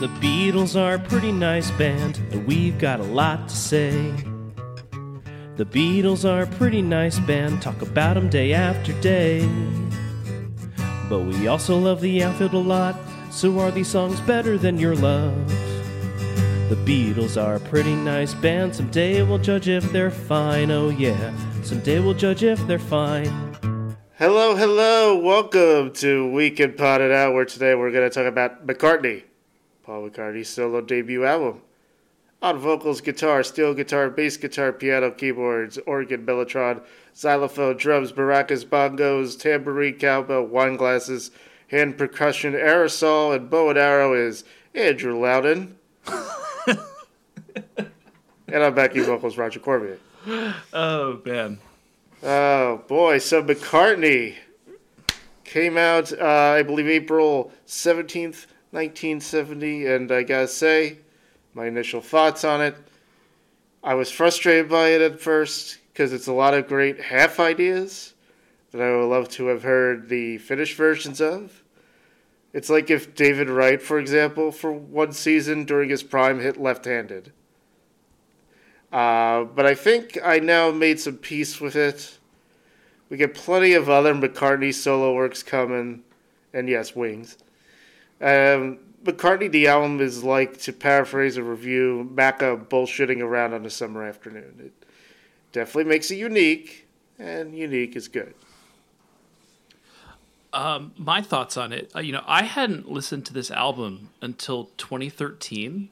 [0.00, 4.12] The Beatles are a pretty nice band, and we've got a lot to say.
[5.56, 9.44] The Beatles are a pretty nice band, talk about 'em day after day.
[11.08, 12.94] But we also love the outfield a lot,
[13.32, 15.34] so are these songs better than your love?
[16.68, 21.32] The Beatles are a pretty nice band, someday we'll judge if they're fine, oh yeah,
[21.64, 23.32] someday we'll judge if they're fine.
[24.16, 29.22] Hello, hello, welcome to Weekend Potted Out, where today we're going to talk about McCartney,
[29.88, 31.62] Paul McCartney's solo debut album.
[32.42, 36.82] On vocals, guitar, steel guitar, bass guitar, piano, keyboards, organ, mellotron,
[37.14, 41.30] xylophone, drums, maracas, bongos, tambourine, cowbell, wine glasses,
[41.68, 45.78] hand percussion, aerosol, and bow and arrow is Andrew Loudon.
[46.66, 46.76] and
[48.52, 50.02] on backing vocals, Roger Corbett.
[50.74, 51.60] Oh man.
[52.22, 54.34] Oh boy, so McCartney
[55.44, 56.26] came out, uh,
[56.58, 60.98] I believe, April 17th, 1970, and I gotta say,
[61.54, 62.76] my initial thoughts on it.
[63.82, 68.14] I was frustrated by it at first because it's a lot of great half ideas
[68.70, 71.62] that I would love to have heard the finished versions of.
[72.52, 76.84] It's like if David Wright, for example, for one season during his prime, hit left
[76.84, 77.32] handed.
[78.92, 82.18] Uh, but I think I now made some peace with it.
[83.10, 86.02] We get plenty of other McCartney solo works coming,
[86.52, 87.36] and yes, Wings.
[88.20, 93.70] Um, McCartney, the album is like, to paraphrase a review, Macca bullshitting around on a
[93.70, 94.54] summer afternoon.
[94.58, 94.72] It
[95.52, 96.86] definitely makes it unique,
[97.18, 98.34] and unique is good.
[100.52, 101.92] Um, my thoughts on it.
[101.94, 105.90] Uh, you know, I hadn't listened to this album until 2013,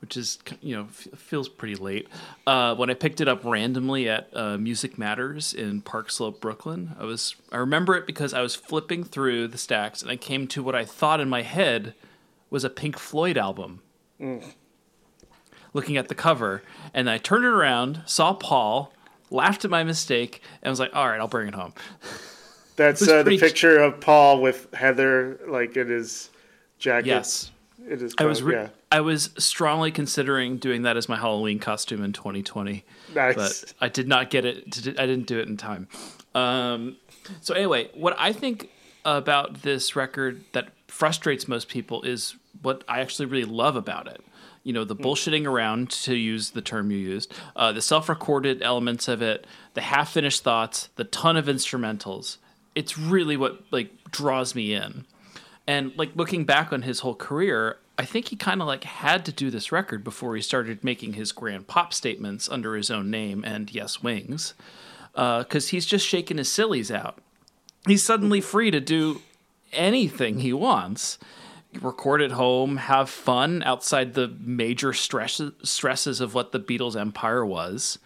[0.00, 2.08] which is you know f- feels pretty late.
[2.46, 6.94] Uh, when I picked it up randomly at uh, Music Matters in Park Slope, Brooklyn,
[6.98, 10.46] I was I remember it because I was flipping through the stacks and I came
[10.48, 11.94] to what I thought in my head
[12.50, 13.82] was a Pink Floyd album.
[15.74, 16.62] Looking at the cover,
[16.94, 18.92] and I turned it around, saw Paul,
[19.30, 21.74] laughed at my mistake, and was like, "All right, I'll bring it home."
[22.76, 26.30] That's was uh, the picture of Paul with Heather, like in his
[26.78, 27.08] jacket.
[27.08, 27.50] Yes.
[27.88, 28.14] It is.
[28.18, 28.68] I was re- yeah.
[28.92, 32.84] I was strongly considering doing that as my Halloween costume in 2020,
[33.14, 33.34] Nice.
[33.34, 34.70] but I did not get it.
[34.72, 35.88] To, I didn't do it in time.
[36.34, 36.96] Um,
[37.40, 38.70] so anyway, what I think
[39.04, 44.20] about this record that frustrates most people is what I actually really love about it.
[44.64, 49.08] You know, the bullshitting around, to use the term you used, uh, the self-recorded elements
[49.08, 52.36] of it, the half-finished thoughts, the ton of instrumentals.
[52.74, 55.06] It's really what like draws me in.
[55.68, 59.26] And like looking back on his whole career, I think he kind of like had
[59.26, 63.10] to do this record before he started making his grand pop statements under his own
[63.10, 64.54] name and Yes Wings,
[65.12, 67.18] because he's just shaking his sillies out.
[67.86, 69.20] He's suddenly free to do
[69.74, 71.18] anything he wants.
[71.82, 77.44] Record at home, have fun outside the major stress- stresses of what the Beatles empire
[77.44, 77.98] was.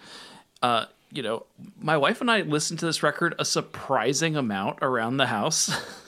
[0.63, 1.47] Uh, you know,
[1.81, 5.71] my wife and I listened to this record a surprising amount around the house.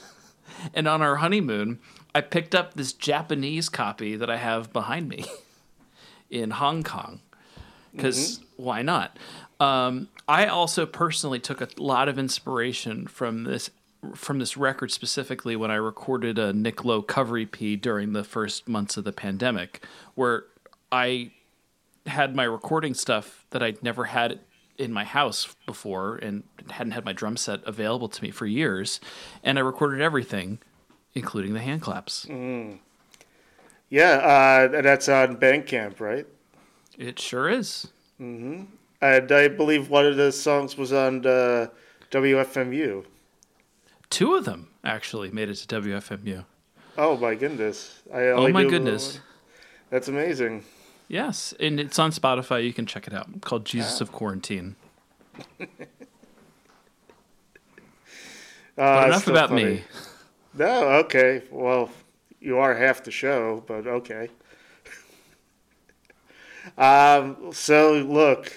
[0.72, 1.78] And on our honeymoon,
[2.14, 5.24] I picked up this Japanese copy that I have behind me
[6.30, 7.20] in Hong Kong.
[7.92, 9.18] Because why not?
[9.60, 13.70] Um, I also personally took a lot of inspiration from this
[14.14, 18.68] from this record specifically when I recorded a Nick Lowe cover EP during the first
[18.68, 19.82] months of the pandemic,
[20.14, 20.44] where
[20.92, 21.30] I
[22.06, 24.40] had my recording stuff that I'd never had
[24.78, 29.00] in my house before and hadn't had my drum set available to me for years.
[29.42, 30.58] And I recorded everything,
[31.14, 32.26] including the hand claps.
[33.90, 34.10] Yeah,
[34.70, 36.26] uh, that's on Bandcamp, right?
[36.98, 37.88] It sure is.
[38.18, 38.68] And
[39.00, 41.68] I believe one of the songs was on uh,
[42.10, 43.04] WFMU.
[44.10, 46.44] Two of them actually made it to WFMU.
[46.96, 48.02] Oh my goodness!
[48.12, 49.18] I Oh my goodness.
[49.90, 50.64] that's amazing.
[51.08, 52.64] Yes, and it's on Spotify.
[52.64, 53.40] You can check it out.
[53.42, 54.76] Called Jesus of Quarantine.
[58.76, 59.64] Uh, enough about funny.
[59.64, 59.84] me.
[60.54, 61.42] No, okay.
[61.50, 61.90] Well,
[62.40, 64.30] you are half the show, but okay.
[66.78, 68.52] um, so look,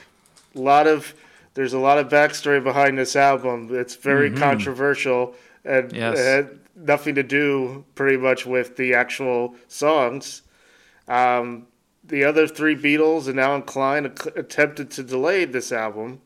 [0.55, 1.13] a lot of
[1.53, 3.69] there's a lot of backstory behind this album.
[3.71, 5.35] It's very controversial
[5.65, 6.17] and Yes.
[6.19, 10.44] it had nothing to do pretty much with the actual songs.
[11.07, 11.67] Um,
[12.07, 16.21] the other three Beatles and Allen Klein attempted to delay this album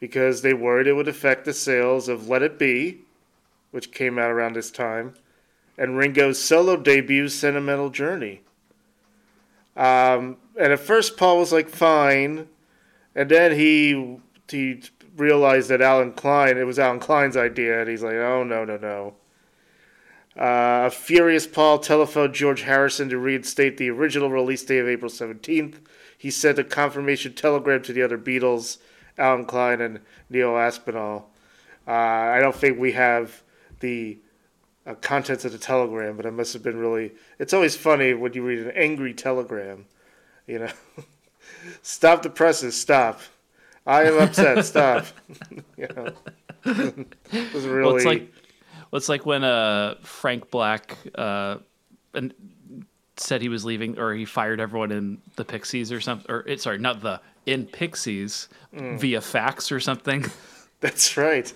[0.00, 2.98] because they worried it would affect the sales of Let It Be,
[3.70, 5.14] which came out around this time,
[5.78, 8.42] and Ringo's solo debut, Sentimental Journey.
[9.76, 12.48] Um, and at first, Paul was like, fine.
[13.14, 14.18] And then he
[14.50, 14.82] he
[15.16, 18.76] realized that Allen Klein, it was Allen Klein's idea, and he's like, oh, no, no,
[18.76, 19.14] no.
[20.36, 25.10] Uh, a furious Paul telephoned George Harrison to reinstate the original release date of April
[25.10, 25.76] 17th.
[26.18, 28.78] He sent a confirmation telegram to the other Beatles,
[29.16, 31.30] Allen Klein and Neil Aspinall.
[31.86, 33.42] Uh, I don't think we have
[33.80, 34.18] the
[34.86, 37.12] uh, contents of the telegram, but it must have been really.
[37.38, 39.86] It's always funny when you read an angry telegram.
[40.46, 40.72] You know,
[41.82, 43.20] stop the presses, stop.
[43.86, 45.06] I am upset, stop.
[45.76, 46.12] you know,
[47.32, 48.04] it was really.
[48.04, 48.26] Well,
[48.96, 51.58] it's like well, it's like when uh, Frank Black uh,
[52.14, 52.32] and
[53.16, 56.30] said he was leaving or he fired everyone in the Pixies or something.
[56.30, 60.24] Or it, sorry, not the in Pixies via fax or something.
[60.80, 61.52] That's right.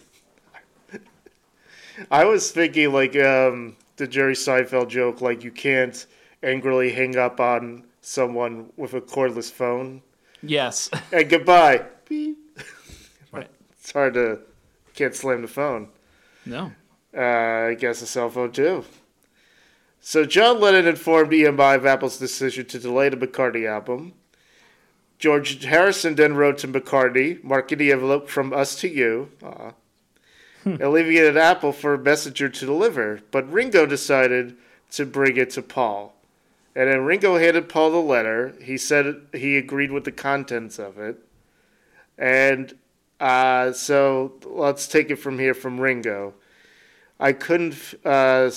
[2.10, 6.06] I was thinking like um, the Jerry Seinfeld joke, like you can't
[6.42, 10.02] angrily hang up on someone with a cordless phone.
[10.42, 10.90] yes.
[11.12, 11.84] And goodbye.
[12.08, 12.38] Beep.
[13.32, 13.50] Right.
[13.72, 14.40] It's hard to
[14.94, 15.88] can't slam the phone.
[16.46, 16.72] No.
[17.16, 17.20] Uh,
[17.70, 18.84] I guess a cell phone too.
[20.00, 24.14] So John Lennon informed EMI of Apple's decision to delay the McCartney album.
[25.18, 29.72] George Harrison then wrote to McCartney, marking the envelope from us to you, aw,
[30.64, 33.20] and leaving it at Apple for a messenger to deliver.
[33.30, 34.56] But Ringo decided
[34.92, 36.14] to bring it to Paul.
[36.76, 38.54] And then Ringo handed Paul the letter.
[38.62, 41.18] He said he agreed with the contents of it.
[42.16, 42.76] And
[43.18, 46.34] uh, so let's take it from here from Ringo.
[47.20, 47.74] I couldn't.
[48.04, 48.50] Uh.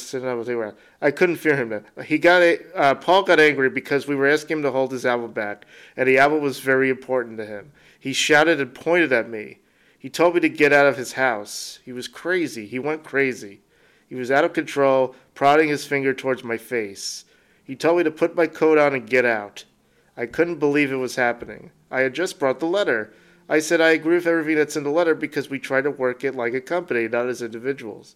[1.01, 1.83] I couldn't fear him.
[2.05, 5.05] He got a, uh, Paul got angry because we were asking him to hold his
[5.05, 5.65] album back,
[5.97, 7.71] and the album was very important to him.
[7.99, 9.59] He shouted and pointed at me.
[9.97, 11.79] He told me to get out of his house.
[11.83, 12.67] He was crazy.
[12.67, 13.61] He went crazy.
[14.07, 17.25] He was out of control, prodding his finger towards my face.
[17.63, 19.65] He told me to put my coat on and get out.
[20.17, 21.71] I couldn't believe it was happening.
[21.89, 23.13] I had just brought the letter.
[23.47, 26.23] I said I agree with everything that's in the letter because we try to work
[26.23, 28.15] it like a company, not as individuals.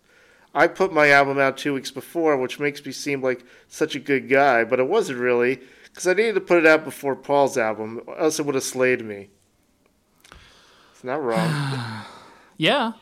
[0.55, 3.99] I put my album out two weeks before, which makes me seem like such a
[3.99, 7.57] good guy, but it wasn't really, because I needed to put it out before Paul's
[7.57, 9.29] album, else it would have slayed me.
[10.93, 12.03] It's not wrong.
[12.57, 12.93] Yeah.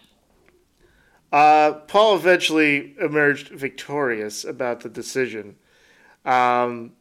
[1.31, 5.57] Uh, Paul eventually emerged victorious about the decision.
[6.25, 6.93] Um,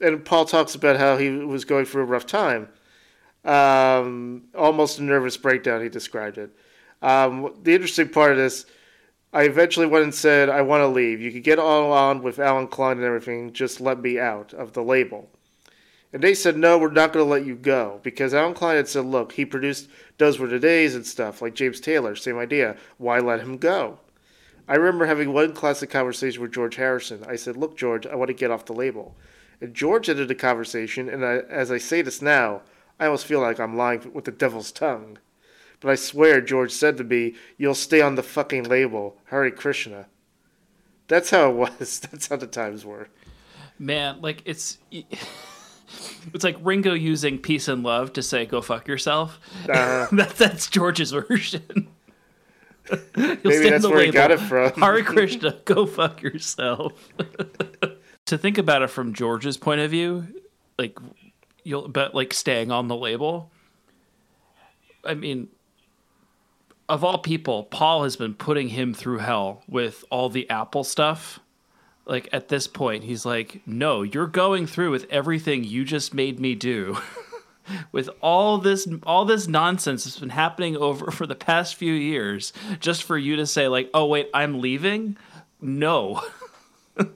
[0.00, 2.68] and Paul talks about how he was going through a rough time.
[3.44, 6.50] Um, almost a nervous breakdown, he described it.
[7.00, 8.66] Um, the interesting part of this,
[9.32, 11.20] I eventually went and said, I want to leave.
[11.20, 14.72] You could get all on with Allen Klein and everything, just let me out of
[14.72, 15.30] the label.
[16.12, 18.00] And they said, no, we're not going to let you go.
[18.02, 19.88] Because Allen Klein had said, look, he produced
[20.18, 22.76] Those Were the Days and stuff, like James Taylor, same idea.
[22.98, 24.00] Why let him go?
[24.66, 27.24] I remember having one classic conversation with George Harrison.
[27.28, 29.16] I said, look, George, I want to get off the label.
[29.60, 32.62] And George ended the conversation, and I, as I say this now,
[32.98, 35.18] I almost feel like I'm lying with the devil's tongue.
[35.80, 39.16] But I swear George said to me, You'll stay on the fucking label.
[39.26, 40.06] Hare Krishna.
[41.08, 41.98] That's how it was.
[42.10, 43.08] That's how the times were.
[43.78, 49.40] Man, like it's it's like Ringo using peace and love to say go fuck yourself.
[49.70, 51.88] Uh, that's that's George's version.
[53.16, 54.72] Maybe that's where he got it from.
[54.72, 56.92] Hare Krishna, go fuck yourself.
[58.26, 60.26] to think about it from George's point of view,
[60.78, 60.98] like
[61.64, 63.50] you'll but like staying on the label.
[65.04, 65.48] I mean,
[66.90, 71.38] of all people, Paul has been putting him through hell with all the Apple stuff.
[72.04, 76.40] Like at this point, he's like, "No, you're going through with everything you just made
[76.40, 76.98] me do."
[77.92, 82.52] with all this all this nonsense that's been happening over for the past few years
[82.80, 85.16] just for you to say like, "Oh wait, I'm leaving?"
[85.60, 86.22] No.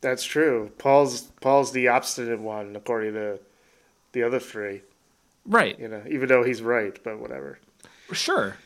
[0.00, 0.70] That's true.
[0.78, 3.40] Paul's Paul's the obstinate one, according to
[4.12, 4.82] the other three.
[5.44, 5.76] right.
[5.80, 7.58] You know, even though he's right, but whatever.
[8.12, 8.56] Sure.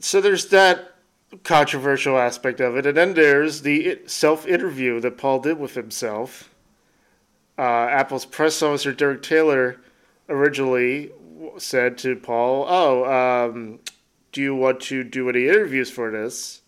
[0.00, 0.94] So there's that
[1.42, 6.50] controversial aspect of it, and then there's the self-interview that Paul did with himself.
[7.58, 9.80] Uh, Apple's press officer Derek Taylor
[10.28, 11.12] originally
[11.58, 13.80] said to Paul, "Oh, um,
[14.32, 16.62] do you want to do any interviews for this?"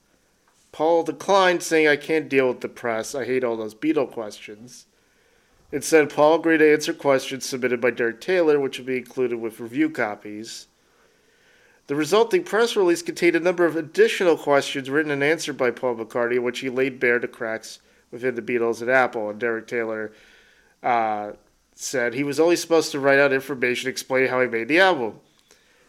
[0.73, 3.15] Paul declined, saying, "I can't deal with the press.
[3.15, 4.87] I hate all those Beatle questions."
[5.73, 9.59] Instead, Paul agreed to answer questions submitted by Derek Taylor, which would be included with
[9.59, 10.69] review copies.
[11.87, 15.97] The resulting press release contained a number of additional questions written and answered by Paul
[15.97, 17.79] McCartney, which he laid bare the cracks
[18.11, 19.31] within the Beatles and Apple.
[19.31, 20.13] And Derek Taylor
[20.83, 21.33] uh,
[21.75, 25.21] said he was only supposed to write out information explaining how he made the album.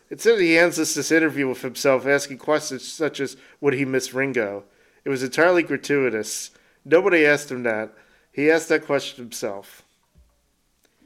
[0.09, 4.13] Instead, he ends us this interview with himself asking questions such as Would he miss
[4.13, 4.63] Ringo?
[5.03, 6.51] It was entirely gratuitous.
[6.85, 7.93] Nobody asked him that.
[8.31, 9.83] He asked that question himself.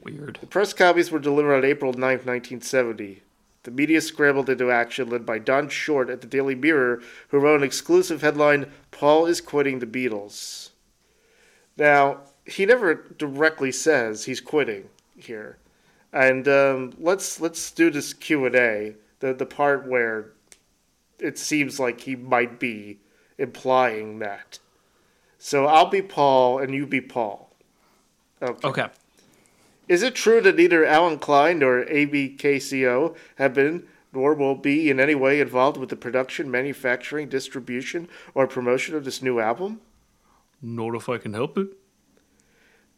[0.02, 0.38] Weird.
[0.40, 3.22] The press copies were delivered on April 9, 1970.
[3.64, 7.60] The media scrambled into action, led by Don Short at the Daily Mirror, who wrote
[7.60, 10.70] an exclusive headline Paul is quitting the Beatles.
[11.76, 15.58] Now, he never directly says he's quitting here.
[16.12, 20.32] And um, let's let's do this Q and A, the the part where
[21.18, 22.98] it seems like he might be
[23.38, 24.58] implying that.
[25.38, 27.50] So I'll be Paul and you be Paul.
[28.42, 28.68] Okay.
[28.68, 28.86] Okay.
[29.92, 34.98] Is it true that neither Allen Klein nor ABKCO have been nor will be in
[34.98, 39.82] any way involved with the production, manufacturing, distribution, or promotion of this new album?
[40.62, 41.76] Not if I can help it.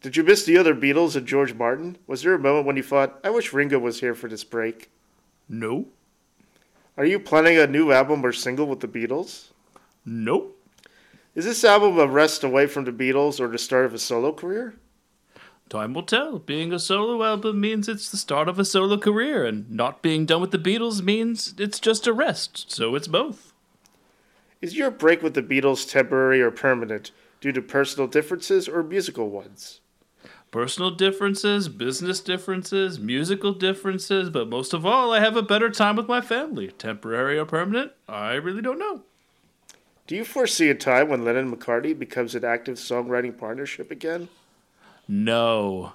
[0.03, 1.99] Did you miss the other Beatles and George Martin?
[2.07, 4.89] Was there a moment when you thought, I wish Ringo was here for this break?
[5.49, 5.87] No.
[6.97, 9.49] Are you planning a new album or single with the Beatles?
[10.07, 10.57] Nope.
[11.35, 14.33] Is this album a rest away from the Beatles or the start of a solo
[14.33, 14.77] career?
[15.69, 16.39] Time will tell.
[16.39, 20.27] Being a solo album means it's the start of a solo career, and not being
[20.27, 22.71] done with the Beatles means it's just a rest.
[22.71, 23.53] So it's both.
[24.61, 29.31] Is your break with the Beatles temporary or permanent due to personal differences or musical
[29.31, 29.81] ones?
[30.51, 35.97] Personal differences, business differences, musical differences, but most of all, I have a better time
[35.97, 36.69] with my family.
[36.69, 39.03] Temporary or permanent, I really don't know.
[40.07, 44.29] Do you foresee a time when Lennon McCartney becomes an active songwriting partnership again?
[45.09, 45.93] No.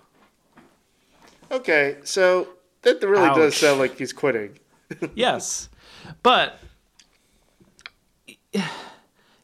[1.51, 2.49] Okay, so
[2.83, 4.59] that really does sound like he's quitting.
[5.15, 5.69] yes.
[6.23, 6.59] But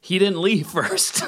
[0.02, 1.24] he didn't leave first.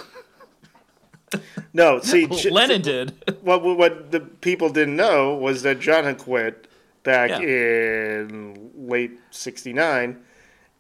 [1.74, 3.14] No, see, Lennon did.
[3.42, 6.68] what what- what the people didn't know was that John had quit
[7.04, 7.40] back Yeah.
[7.42, 10.18] in late '69,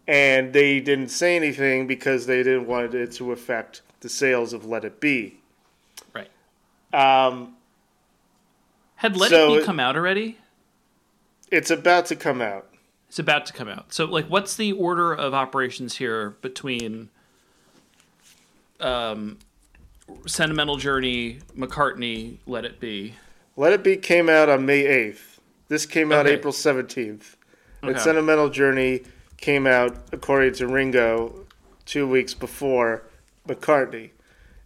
[0.07, 4.65] and they didn't say anything because they didn't want it to affect the sales of
[4.65, 5.39] Let It Be.
[6.93, 7.55] Um,
[8.95, 10.37] Had Let So It Be come out already?
[11.51, 12.67] it's about to come out.
[13.07, 13.93] It's about to come out.
[13.93, 17.09] So, like, what's the order of operations here between
[18.81, 19.37] um,
[20.25, 23.13] Sentimental Journey, McCartney, Let It Be?
[23.55, 25.39] Let It Be came out on May 8th.
[25.69, 26.35] This came out Okay.
[26.35, 27.35] April 17th.
[27.81, 29.03] And Sentimental Journey
[29.37, 31.45] came out, according to Ringo,
[31.85, 33.03] two weeks before
[33.47, 34.09] McCartney.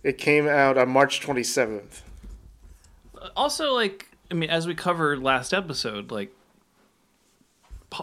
[0.04, 2.02] It came out on March 27th.
[3.36, 6.34] Also, like, I mean, as we covered last episode, like,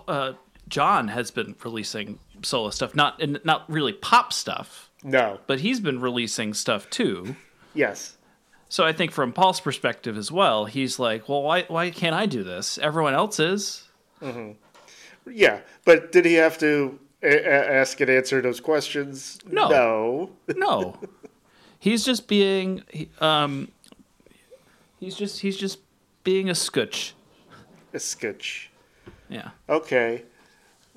[0.06, 0.32] uh,
[0.68, 5.40] John has been releasing solo stuff, not and not really pop stuff, No.
[5.46, 7.36] but he's been releasing stuff too.
[7.74, 8.16] Yes.
[8.68, 12.26] So I think from Paul's perspective as well, he's like, well, why why can't I
[12.26, 12.76] do this?
[12.78, 13.84] Everyone else is.
[15.30, 15.60] Yeah.
[15.84, 19.38] But did he have to a- a- ask and answer those questions?
[19.46, 19.68] No.
[19.70, 20.30] No.
[20.54, 20.98] No,
[21.78, 22.82] he's just being
[23.20, 23.68] um,
[24.98, 25.78] he's just he's just
[26.24, 27.14] being a scutch.
[27.92, 28.70] A sketch.
[29.28, 29.50] Yeah.
[29.68, 30.24] Okay.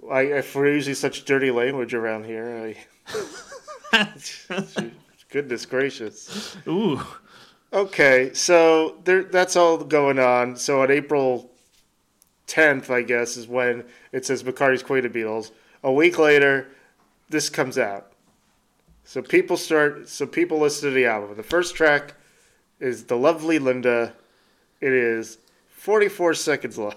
[0.09, 2.75] I, if we're using such dirty language around here,
[3.93, 4.11] I.
[5.29, 6.57] Goodness gracious.
[6.67, 7.01] Ooh.
[7.73, 10.57] Okay, so there, that's all going on.
[10.57, 11.51] So on April
[12.47, 15.51] 10th, I guess, is when it says Queen of Beatles.
[15.83, 16.67] A week later,
[17.29, 18.11] this comes out.
[19.05, 20.09] So people start.
[20.09, 21.35] So people listen to the album.
[21.37, 22.15] The first track
[22.81, 24.13] is "The Lovely Linda."
[24.81, 25.37] It is
[25.69, 26.95] 44 seconds long.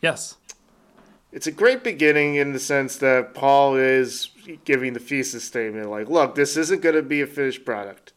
[0.00, 0.36] Yes.
[1.32, 4.30] It's a great beginning in the sense that Paul is
[4.64, 8.12] giving the thesis statement, like, "Look, this isn't going to be a finished product."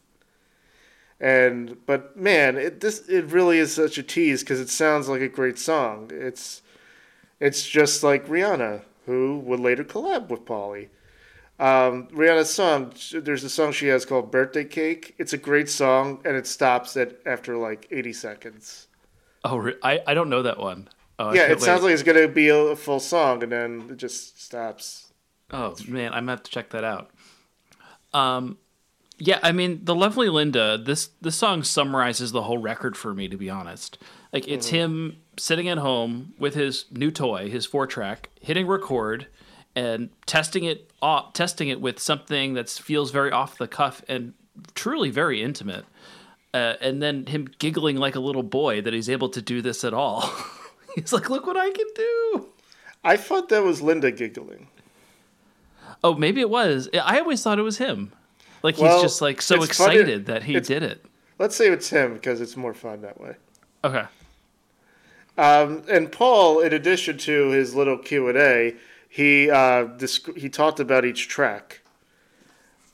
[1.19, 5.21] And but man, it this it really is such a tease because it sounds like
[5.21, 6.09] a great song.
[6.11, 6.61] It's
[7.39, 10.89] it's just like Rihanna, who would later collab with Paulie.
[11.61, 16.19] Um, Rihanna's song, there's a song she has called "Birthday Cake." It's a great song,
[16.25, 18.87] and it stops at after like 80 seconds.
[19.45, 20.89] Oh, I I don't know that one.
[21.19, 23.97] Oh, yeah, it sounds like it's gonna be a, a full song, and then it
[23.97, 25.13] just stops.
[25.51, 27.11] Oh man, I'm gonna have to check that out.
[28.11, 28.57] Um,
[29.19, 30.79] yeah, I mean, the lovely Linda.
[30.79, 33.27] This this song summarizes the whole record for me.
[33.27, 33.99] To be honest,
[34.33, 39.27] like it's him sitting at home with his new toy, his four track, hitting record,
[39.75, 44.33] and testing it off, testing it with something that feels very off the cuff and
[44.75, 45.85] truly very intimate.
[46.53, 49.83] Uh, and then him giggling like a little boy that he's able to do this
[49.83, 50.29] at all.
[50.95, 52.47] he's like, "Look what I can do."
[53.03, 54.67] I thought that was Linda giggling.
[56.03, 56.89] Oh, maybe it was.
[56.93, 58.11] I always thought it was him.
[58.63, 61.05] Like he's just like so it's funny- excited that he it's- did it.
[61.39, 63.35] Let's say it's him because it's more fun that way.
[63.83, 64.03] Okay.
[65.39, 68.75] Um, and Paul, in addition to his little Q and A,
[69.11, 71.81] he uh, disc- he talked about each track.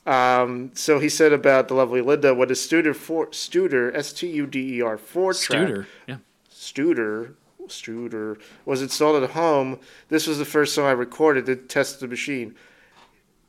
[0.04, 4.28] Um, so he said about the lovely Linda, what is Studer four Studer S T
[4.28, 5.86] U D E R four track Studer.
[6.08, 6.16] Yeah.
[6.50, 7.34] Studer
[7.68, 9.78] Studer was installed at home.
[10.08, 12.56] This was the first song I recorded to test the machine.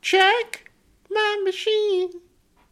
[0.00, 0.70] Check
[1.10, 2.12] my machine.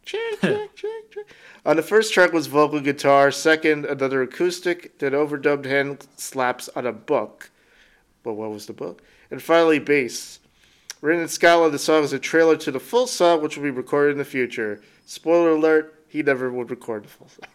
[0.05, 1.25] Check, check, check, check.
[1.65, 3.31] On the first track was vocal guitar.
[3.31, 4.97] Second, another acoustic.
[4.99, 7.51] Then overdubbed hand slaps on a book.
[8.23, 9.01] But what was the book?
[9.31, 10.39] And finally, bass.
[11.01, 13.69] Written in Scotland, the song is a trailer to the full song, which will be
[13.69, 14.81] recorded in the future.
[15.05, 17.49] Spoiler alert: he never would record the full song.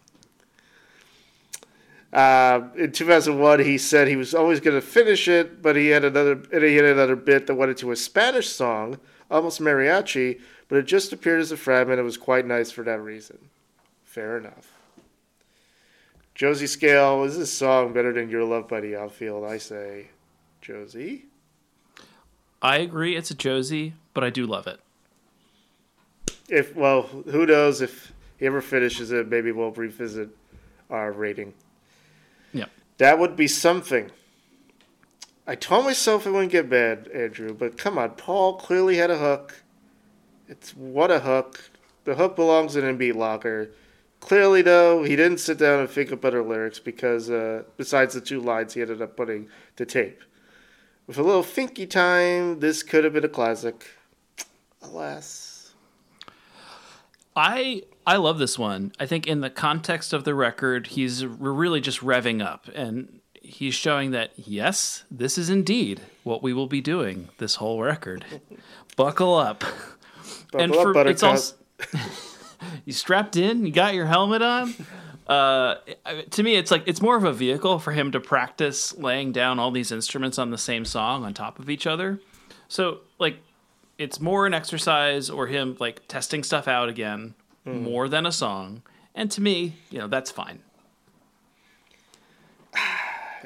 [2.12, 6.04] Uh, in 2001, he said he was always going to finish it, but he had
[6.04, 8.98] another he had another bit that went into a Spanish song,
[9.30, 11.98] almost mariachi, but it just appeared as a fragment.
[11.98, 13.50] It was quite nice for that reason.
[14.04, 14.72] Fair enough.
[16.36, 19.44] Josie Scale, is this song better than Your Love Buddy Outfield?
[19.44, 20.08] I say,
[20.60, 21.26] Josie.
[22.64, 24.80] I agree, it's a Josie, but I do love it.
[26.48, 29.28] If well, who knows if he ever finishes it?
[29.28, 30.30] Maybe we'll revisit
[30.88, 31.52] our rating.
[32.54, 32.64] Yeah.
[32.96, 34.10] That would be something.
[35.46, 39.18] I told myself it wouldn't get bad, Andrew, but come on, Paul clearly had a
[39.18, 39.62] hook.
[40.48, 41.70] It's what a hook.
[42.04, 43.72] The hook belongs in Beat Locker.
[44.20, 48.22] Clearly, though, he didn't sit down and think up better lyrics because, uh, besides the
[48.22, 50.22] two lines he ended up putting to tape.
[51.06, 53.86] With a little thinky time, this could have been a classic.
[54.82, 55.74] Alas.
[57.36, 58.92] I I love this one.
[59.00, 63.20] I think in the context of the record, he's we're really just revving up and
[63.34, 68.24] he's showing that yes, this is indeed what we will be doing this whole record.
[68.96, 69.64] Buckle up.
[70.52, 71.12] Buckle and for Buttercup.
[71.12, 71.56] it's also
[72.84, 74.74] you strapped in, you got your helmet on.
[75.26, 75.76] Uh,
[76.30, 79.58] to me, it's like it's more of a vehicle for him to practice laying down
[79.58, 82.20] all these instruments on the same song on top of each other.
[82.68, 83.38] So, like,
[83.96, 88.82] it's more an exercise or him like testing stuff out again more than a song.
[89.14, 90.60] And to me, you know, that's fine.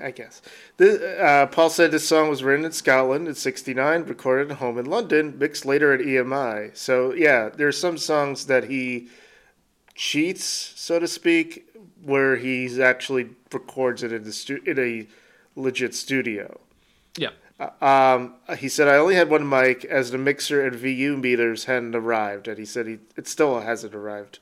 [0.00, 0.42] I guess.
[0.76, 4.78] The, uh, Paul said this song was written in Scotland in '69, recorded at home
[4.78, 6.76] in London, mixed later at EMI.
[6.76, 9.08] So yeah, there's some songs that he
[9.94, 11.67] cheats, so to speak,
[12.02, 15.06] where he's actually records it in the stu- in a
[15.58, 16.60] legit studio.
[17.16, 17.30] Yeah.
[17.80, 21.96] Um, he said, "I only had one mic as the mixer and VU meters hadn't
[21.96, 24.38] arrived," and he said he it still hasn't arrived,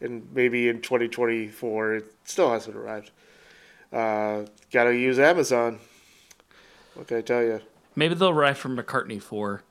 [0.00, 3.12] and maybe in 2024 it still hasn't arrived.
[3.92, 5.78] Uh, gotta use Amazon.
[6.94, 7.60] What can I tell you?
[7.94, 9.62] Maybe they'll arrive from McCartney for.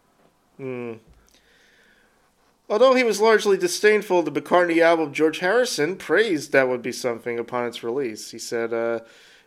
[2.69, 7.39] Although he was largely disdainful the McCartney album, George Harrison praised That Would Be Something
[7.39, 8.31] upon its release.
[8.31, 8.99] He said, uh,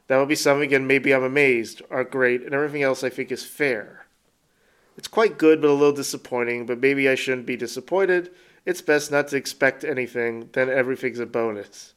[0.07, 3.31] That would be something, and maybe I'm amazed, are great, and everything else I think
[3.31, 4.07] is fair.
[4.97, 8.31] It's quite good, but a little disappointing, but maybe I shouldn't be disappointed.
[8.65, 11.95] It's best not to expect anything, then everything's a bonus.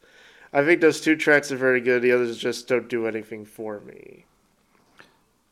[0.52, 3.80] I think those two tracks are very good, the others just don't do anything for
[3.80, 4.26] me.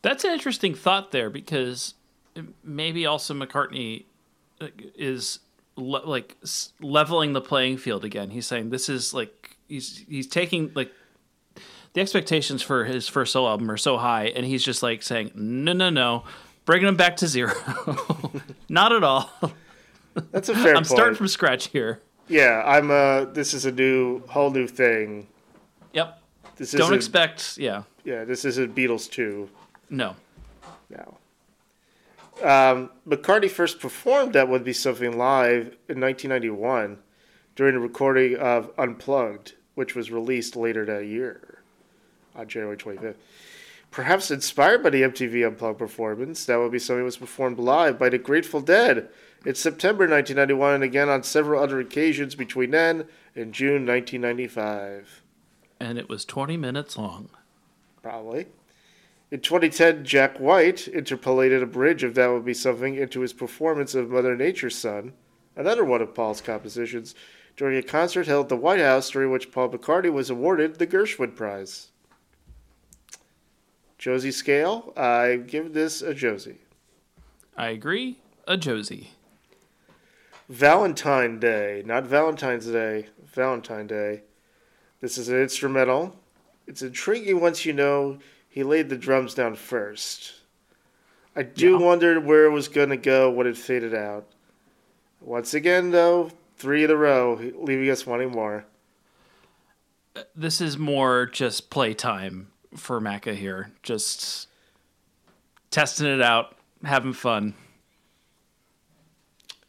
[0.02, 1.94] That's an interesting thought there because
[2.62, 4.04] maybe also McCartney
[4.60, 5.40] uh, is
[5.76, 8.30] le- like s- leveling the playing field again.
[8.30, 10.90] He's saying this is like he's he's taking like
[11.94, 15.30] the expectations for his first solo album are so high, and he's just like saying
[15.34, 16.24] no, no, no,
[16.64, 17.52] bringing them back to zero.
[18.68, 19.30] Not at all.
[20.30, 20.86] That's a fair I'm point.
[20.86, 22.00] starting from scratch here.
[22.28, 25.26] yeah, I'm, uh, this is a new, whole new thing.
[25.92, 26.18] Yep.
[26.56, 27.56] This Don't expect.
[27.58, 27.82] Yeah.
[28.04, 29.48] Yeah, this isn't Beatles 2.
[29.90, 30.14] No.
[30.90, 31.16] now.
[32.42, 36.98] Um, McCartney first performed That Would Be Something live in 1991
[37.54, 41.62] during a recording of Unplugged, which was released later that year
[42.34, 43.14] on January 25th.
[43.92, 48.08] Perhaps inspired by the MTV Unplugged performance, That Would Be Something was performed live by
[48.08, 49.08] the Grateful Dead
[49.46, 55.22] in September 1991 and again on several other occasions between then and June 1995.
[55.78, 57.28] And it was 20 minutes long.
[58.02, 58.46] Probably.
[59.32, 63.94] In 2010, Jack White interpolated a bridge of That Would Be Something into his performance
[63.94, 65.14] of Mother Nature's Son,
[65.56, 67.14] another one of Paul's compositions,
[67.56, 70.86] during a concert held at the White House during which Paul McCartney was awarded the
[70.86, 71.92] Gershwin Prize.
[73.96, 76.58] Josie Scale, I give this a Josie.
[77.56, 78.18] I agree.
[78.46, 79.12] A Josie.
[80.50, 84.24] Valentine Day, not Valentine's Day, Valentine Day.
[85.00, 86.16] This is an instrumental.
[86.66, 88.18] It's intriguing once you know
[88.52, 90.34] he laid the drums down first.
[91.34, 91.78] I do Yeah.
[91.78, 94.26] wonder where it was going to go when it faded out.
[95.22, 98.66] Once again, though, three in a row, leaving us wanting more.
[100.36, 103.72] this is more just playtime for Macca here.
[103.82, 104.46] Just
[105.70, 107.54] testing it out, having fun.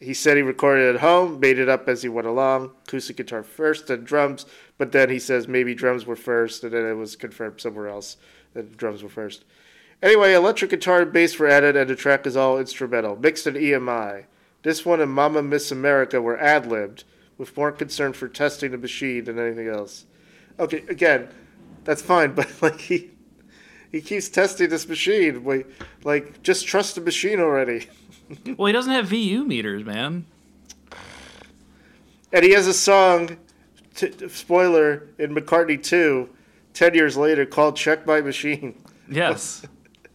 [0.02, 3.42] he said he recorded at home, made it up as he went along, acoustic guitar
[3.42, 4.46] first, then drums.
[4.78, 8.18] But then he says maybe drums were first, and then it was confirmed somewhere else
[8.54, 9.44] that drums were first.
[10.02, 13.54] Anyway, electric guitar and bass were added, and the track is all instrumental, mixed in
[13.54, 14.26] EMI.
[14.64, 17.06] This one and Momma Miss America were ad libbed,
[17.38, 20.06] with more concern for testing the machine than anything else.
[20.60, 21.30] Okay, again,
[21.84, 23.12] that's fine, but like he
[23.92, 25.44] he keeps testing this machine.
[25.44, 25.68] Wait,
[26.04, 27.88] like just trust the machine already.
[28.58, 30.26] Well, he doesn't have VU meters, man.
[32.32, 33.38] And he has a song,
[33.96, 36.30] t- spoiler, in McCartney 2,
[36.74, 39.66] 10 years later, called Check My Machine, Yes.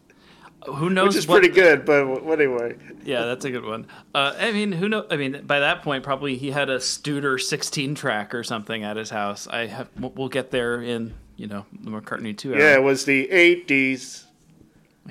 [0.66, 1.08] who knows?
[1.08, 2.76] which is what- pretty good, but anyway.
[3.04, 3.86] Yeah, that's a good one.
[4.14, 5.06] Uh, I mean, who know?
[5.10, 8.96] I mean, by that point, probably he had a Studer 16 track or something at
[8.96, 9.46] his house.
[9.46, 9.88] I have.
[9.98, 12.60] we'll- get there in you know the McCartney 2 era.
[12.62, 14.24] Yeah, it was the 80s.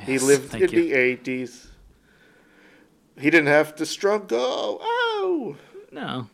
[0.02, 0.68] He lived in you.
[0.68, 1.68] the 80s.
[3.18, 4.78] He didn't have to struggle.
[4.82, 5.56] Oh!
[5.92, 6.30] No.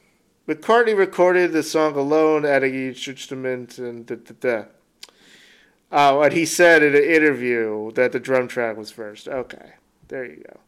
[0.50, 4.66] McCartney recorded the song alone, adding each instrument and da da da.
[5.96, 9.28] Oh, and he said in an interview that the drum track was first.
[9.28, 9.74] Okay,
[10.08, 10.60] there you go.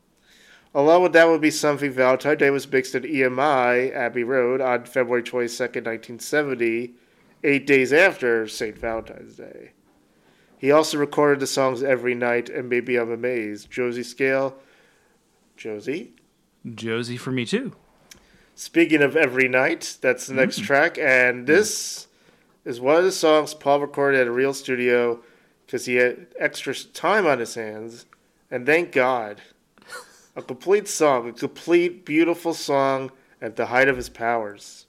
[0.76, 4.86] Along with that would be something Valentine Day was mixed at EMI, Abbey Road, on
[4.86, 6.94] February 22nd, 1970,
[7.44, 8.78] eight days after St.
[8.78, 9.72] Valentine's Day.
[10.60, 13.72] He also recorded the songs Every Night and Maybe I'm Amazed.
[13.72, 14.56] Josie Scale.
[15.58, 16.14] Josie?
[16.76, 17.74] Josie for me too.
[18.54, 20.66] Speaking of every night, that's the next hmm.
[20.66, 22.06] track, and this
[22.66, 25.22] is one of the songs Paul recorded at a real studio
[25.66, 28.06] because he had extra time on his hands,
[28.52, 29.42] and thank God,
[30.36, 34.86] a complete song, a complete beautiful song at the height of his powers.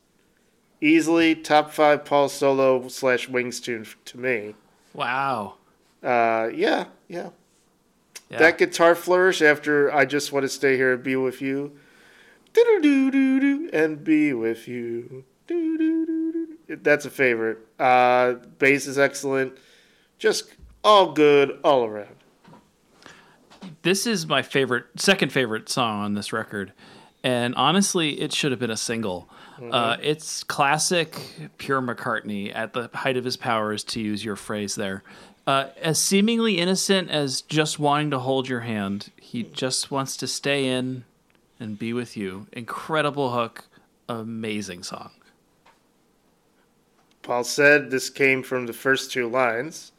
[0.80, 4.54] Easily top five Paul solo slash wings tune to me.
[4.92, 5.54] Wow.
[6.02, 7.30] Uh, yeah, yeah.
[8.28, 8.38] Yeah.
[8.38, 11.78] That guitar flourish after I just want to stay here and be with you.
[12.52, 15.24] Do-do-do-do-do, and be with you.
[15.46, 16.25] Do-do-do-do.
[16.68, 17.58] That's a favorite.
[17.78, 19.54] Uh, bass is excellent.
[20.18, 20.52] Just
[20.82, 22.16] all good all around.
[23.82, 26.72] this is my favorite, second favorite song on this record,
[27.22, 29.28] and honestly, it should have been a single.
[29.70, 31.18] Uh, it's classic,
[31.56, 35.02] pure McCartney at the height of his powers, to use your phrase there.
[35.46, 40.26] Uh, as seemingly innocent as just wanting to hold your hand, he just wants to
[40.26, 41.04] stay in
[41.58, 42.46] and be with you.
[42.52, 43.64] Incredible hook,
[44.08, 45.10] amazing song.
[47.26, 49.90] Paul said this came from the first two lines,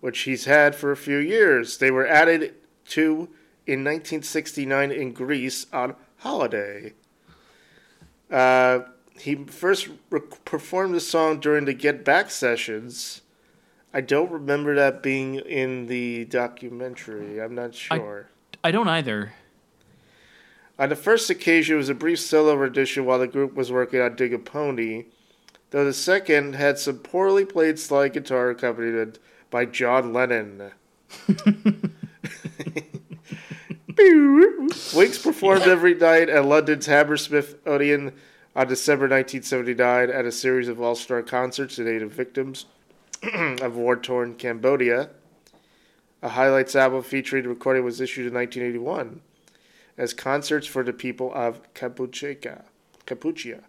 [0.00, 1.78] which he's had for a few years.
[1.78, 2.54] They were added
[2.86, 3.28] to
[3.64, 6.94] in 1969 in Greece on Holiday.
[8.28, 8.80] Uh,
[9.16, 13.22] he first re- performed the song during the Get Back sessions.
[13.92, 17.40] I don't remember that being in the documentary.
[17.40, 18.30] I'm not I- sure.
[18.64, 19.32] I don't either.
[20.76, 24.00] On the first occasion, it was a brief solo rendition while the group was working
[24.00, 25.04] on Dig a Pony,
[25.74, 29.18] though the second had some poorly played slide guitar accompanied
[29.50, 30.70] by John Lennon.
[34.94, 38.12] Wings performed every night at London's Hammersmith Odeon
[38.54, 42.66] on December 1979 at a series of all star concerts to native victims
[43.60, 45.10] of war torn Cambodia.
[46.22, 49.22] A highlights album featuring the recording was issued in 1981
[49.98, 52.62] as concerts for the people of Kampuchea.
[53.06, 53.64] Kampuchea.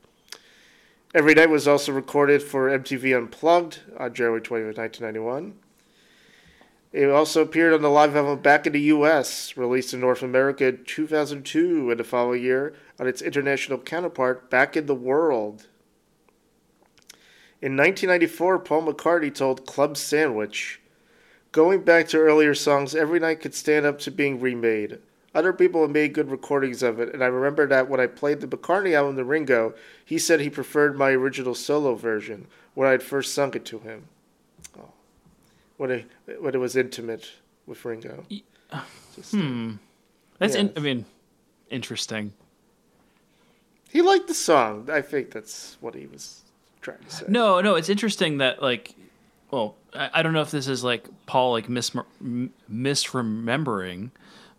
[1.16, 5.56] Every Night was also recorded for MTV Unplugged on January 20, 1991.
[6.92, 10.68] It also appeared on the live album Back in the U.S., released in North America
[10.68, 15.68] in 2002, and the following year on its international counterpart, Back in the World.
[17.62, 20.82] In 1994, Paul McCartney told Club Sandwich,
[21.54, 25.00] Going back to earlier songs, Every Night could stand up to being remade.
[25.36, 28.40] Other people have made good recordings of it, and I remember that when I played
[28.40, 29.74] the McCartney album to Ringo,
[30.06, 33.80] he said he preferred my original solo version when I had first sung it to
[33.80, 34.08] him.
[34.80, 34.94] Oh.
[35.76, 36.06] When, it,
[36.40, 37.34] when it was intimate
[37.66, 38.24] with Ringo.
[39.14, 39.72] Just, uh,
[40.40, 41.04] That's, in, I mean,
[41.70, 42.32] interesting.
[43.92, 44.90] He liked the song.
[44.90, 46.44] I think that's what he was
[46.82, 47.26] trying to say.
[47.28, 48.96] No, no, it's interesting that like,
[49.52, 51.92] well, I, I don't know if this is like Paul like mis-
[52.72, 54.12] misremembering,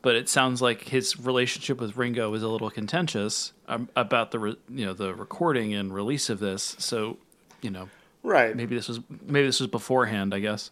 [0.07, 4.39] but it sounds like his relationship with Ringo was a little contentious um, about the
[4.39, 6.77] re- you know the recording and release of this.
[6.79, 7.17] So,
[7.61, 7.89] you know,
[8.23, 8.55] Right.
[8.55, 10.33] maybe this was maybe this was beforehand.
[10.33, 10.71] I guess.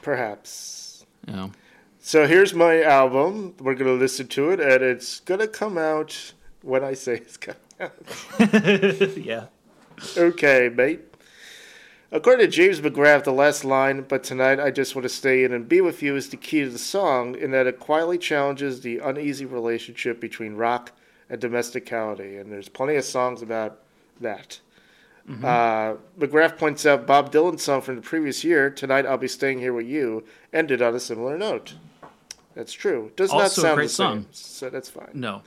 [0.00, 1.04] Perhaps.
[1.26, 1.52] You know.
[2.00, 3.54] So here's my album.
[3.60, 6.32] We're going to listen to it, and it's going to come out
[6.62, 7.92] when I say it's coming out.
[9.18, 9.48] yeah.
[10.16, 11.11] Okay, mate.
[12.14, 15.52] According to James McGrath, the last line, but tonight I just want to stay in
[15.54, 18.82] and be with you, is the key to the song in that it quietly challenges
[18.82, 20.92] the uneasy relationship between rock
[21.30, 23.78] and domesticality, and there's plenty of songs about
[24.20, 24.60] that.
[25.42, 29.60] Uh, McGrath points out Bob Dylan's song from the previous year, "Tonight I'll Be Staying
[29.60, 31.74] Here with You," ended on a similar note.
[32.54, 33.12] That's true.
[33.16, 34.26] Does not Also a sound great the same, song.
[34.32, 35.10] so that's fine.
[35.14, 35.42] No.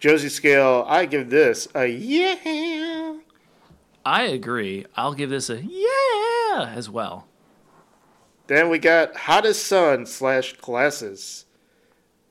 [0.00, 3.05] Josie Scale, I give this a yeah.
[4.06, 4.86] I agree.
[4.96, 7.26] I'll give this a yeah as well.
[8.46, 11.46] Then we got Hot as Sun slash Glasses.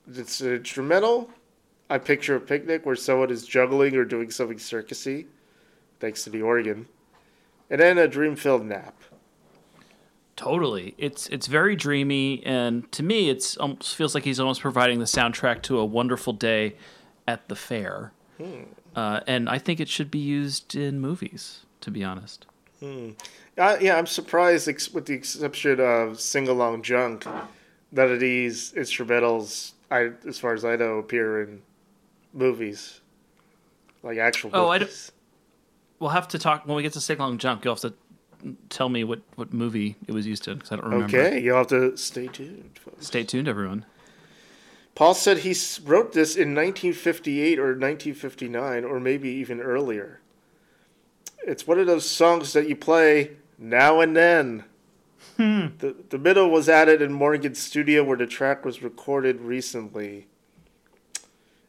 [0.07, 1.29] It's an instrumental.
[1.89, 5.25] I picture a picnic where someone is juggling or doing something circusy,
[5.99, 6.87] thanks to the organ.
[7.69, 8.95] And then a dream filled nap.
[10.37, 10.95] Totally.
[10.97, 15.05] It's it's very dreamy and to me it's almost feels like he's almost providing the
[15.05, 16.77] soundtrack to a wonderful day
[17.27, 18.13] at the fair.
[18.95, 22.45] Uh, and I think it should be used in movies, to be honest.
[22.83, 27.25] Uh, yeah, I'm surprised, ex- with the exception of Sing Along Junk,
[27.91, 31.61] none of these instrumentals, I, as far as I know, appear in
[32.33, 32.99] movies.
[34.03, 35.11] Like actual Oh, I movies.
[35.99, 37.63] We'll have to talk when we get to Sing Along Junk.
[37.65, 37.93] You'll have to
[38.69, 41.17] tell me what, what movie it was used in because I don't remember.
[41.17, 43.07] Okay, you'll have to stay tuned, folks.
[43.07, 43.85] Stay tuned, everyone.
[44.93, 50.19] Paul said he wrote this in 1958 or 1959, or maybe even earlier.
[51.47, 54.63] It's one of those songs that you play now and then.
[55.37, 55.67] Hmm.
[55.77, 60.25] The, the middle was added in Morgan's studio where the track was recorded recently.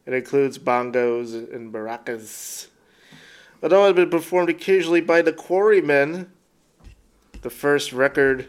[0.06, 2.68] It includes bongos and maracas.
[3.62, 6.32] Although it had been performed occasionally by the Quarrymen,
[7.42, 8.48] the first record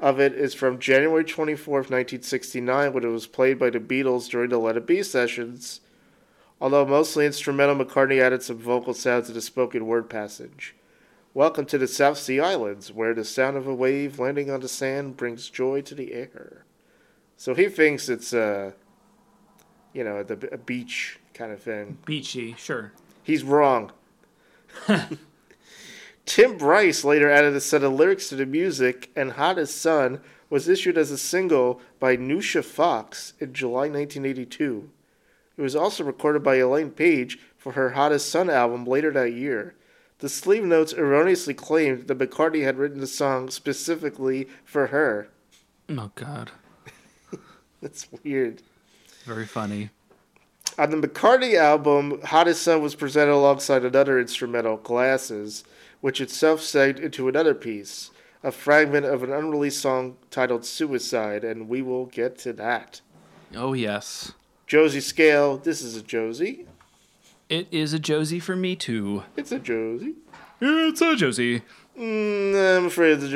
[0.00, 4.48] of it is from January 24th, 1969, when it was played by the Beatles during
[4.48, 5.80] the Let It Be sessions.
[6.60, 10.74] Although mostly instrumental, McCartney added some vocal sounds to the spoken word passage.
[11.34, 14.68] Welcome to the South Sea Islands, where the sound of a wave landing on the
[14.68, 16.64] sand brings joy to the air.
[17.36, 18.72] So he thinks it's a,
[19.92, 21.98] you know, the, a beach kind of thing.
[22.06, 22.92] Beachy, sure.
[23.22, 23.92] He's wrong.
[26.24, 30.22] Tim Rice later added a set of lyrics to the music, and Hot as Sun
[30.48, 34.88] was issued as a single by Noosha Fox in July 1982.
[35.56, 39.32] It was also recorded by Elaine Paige for her Hot as Sun album later that
[39.32, 39.74] year.
[40.18, 45.28] The sleeve notes erroneously claimed that McCartney had written the song specifically for her.
[45.88, 46.50] Oh God,
[47.82, 48.62] That's weird.
[49.24, 49.90] very funny.
[50.78, 55.64] On the McCartney album, Hot as Sun was presented alongside another instrumental, Glasses,
[56.00, 58.10] which itself segued into another piece,
[58.42, 63.00] a fragment of an unreleased song titled Suicide, and we will get to that.
[63.54, 64.32] Oh yes,
[64.66, 66.66] Josie Scale, this is a Josie.
[67.48, 69.22] it is a Josie for me too.
[69.36, 70.14] It's a Josie.
[70.60, 71.62] It's a Josie.
[71.98, 73.28] Mm, I'm afraid it's a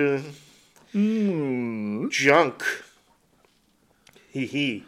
[0.93, 2.09] Josie.
[2.11, 2.65] Junk.
[4.31, 4.85] Hee hee.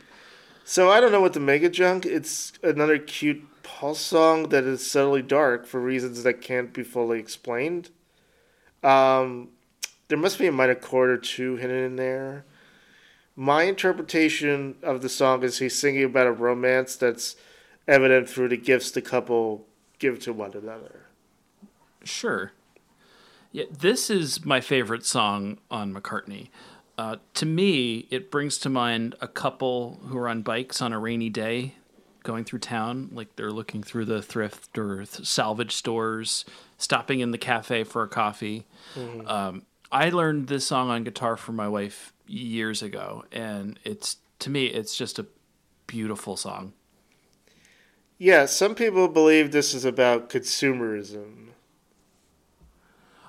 [0.65, 2.07] So I don't know what to make of Junk.
[2.07, 7.21] It's another cute Paul song that is subtly dark for reasons that can't be fully
[7.21, 7.91] explained.
[8.83, 9.51] Um,
[10.09, 12.45] there must be a minor chord or two hidden in there.
[13.35, 17.37] My interpretation of the song is he's singing about a romance that's
[17.89, 19.67] evident through the gifts the couple
[19.99, 21.07] give to one another.
[22.05, 22.53] Sure.
[23.53, 26.49] Yeah, this is my favorite song on McCartney.
[26.99, 30.99] Uh, to me, it brings to mind a couple who are on bikes on a
[30.99, 31.75] rainy day
[32.23, 33.11] going through town.
[33.13, 36.45] Like they're looking through the thrift or th- salvage stores,
[36.79, 38.67] stopping in the cafe for a coffee.
[39.27, 44.51] Um, I learned this song on guitar from my wife years ago, and it's to
[44.51, 45.27] me, it's just a
[45.87, 46.73] beautiful song.
[48.19, 51.49] Yeah, some people believe this is about consumerism.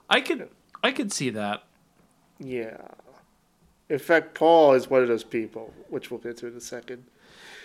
[0.09, 0.49] I could,
[0.83, 1.63] I could see that.
[2.39, 2.77] Yeah.
[3.89, 7.05] In fact, Paul is one of those people, which we'll get to in a second.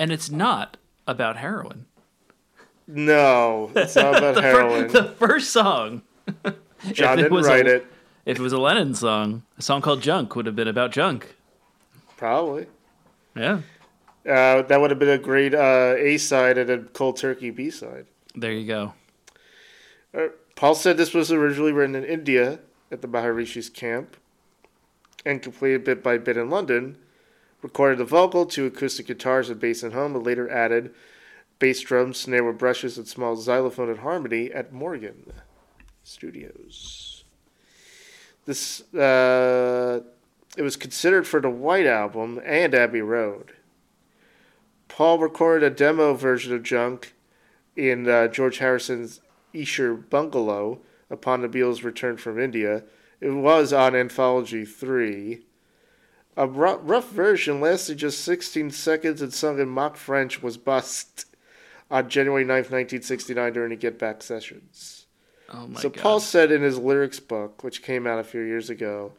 [0.00, 1.86] And it's not about heroin.
[2.86, 4.88] No, it's not about the, heroin.
[4.88, 6.02] the first song.
[6.92, 7.86] John didn't a- write it.
[8.28, 11.34] If it was a Lennon song, a song called Junk would have been about junk.
[12.18, 12.66] Probably.
[13.34, 13.62] Yeah.
[14.28, 17.70] Uh, that would have been a great uh, A side and a cold turkey B
[17.70, 18.04] side.
[18.34, 18.92] There you go.
[20.12, 22.58] Uh, Paul said this was originally written in India
[22.92, 24.18] at the Maharishi's camp
[25.24, 26.98] and completed bit by bit in London.
[27.62, 30.94] Recorded the vocal, two acoustic guitars, and bass at home, and later added
[31.58, 35.32] bass drums, snare with brushes, and small xylophone and harmony at Morgan
[36.04, 37.17] Studios.
[38.48, 40.00] This uh,
[40.56, 43.52] it was considered for the White Album and Abbey Road.
[44.88, 47.12] Paul recorded a demo version of Junk
[47.76, 49.20] in uh, George Harrison's
[49.54, 50.80] Esher Bungalow
[51.10, 52.84] upon the Beatles' return from India.
[53.20, 55.44] It was on Anthology 3.
[56.38, 61.26] A rough, rough version lasted just 16 seconds and sung in mock French was bust.
[61.90, 64.97] on January 9th, 1969, during the Get Back sessions.
[65.50, 66.02] Oh my so god.
[66.02, 69.12] Paul said in his lyrics book, which came out a few years ago,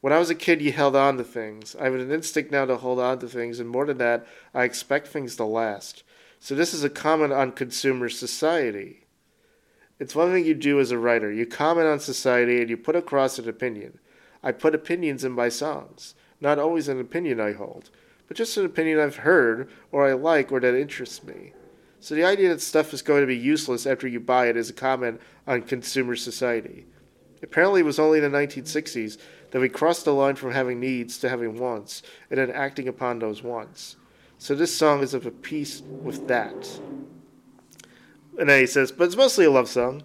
[0.00, 1.76] when I was a kid, you held on to things.
[1.78, 4.64] I have an instinct now to hold on to things, and more than that, I
[4.64, 6.02] expect things to last.
[6.40, 9.06] So this is a comment on consumer society.
[10.00, 11.30] It's one thing you do as a writer.
[11.30, 14.00] You comment on society and you put across an opinion.
[14.42, 16.16] I put opinions in my songs.
[16.40, 17.90] Not always an opinion I hold,
[18.26, 21.52] but just an opinion I've heard or I like or that interests me.
[22.02, 24.68] So the idea that stuff is going to be useless after you buy it is
[24.68, 26.84] a comment on consumer society.
[27.44, 29.18] Apparently, it was only in the 1960s
[29.52, 33.20] that we crossed the line from having needs to having wants, and then acting upon
[33.20, 33.94] those wants.
[34.38, 36.80] So this song is of a piece with that.
[38.36, 40.02] And then he says, but it's mostly a love song.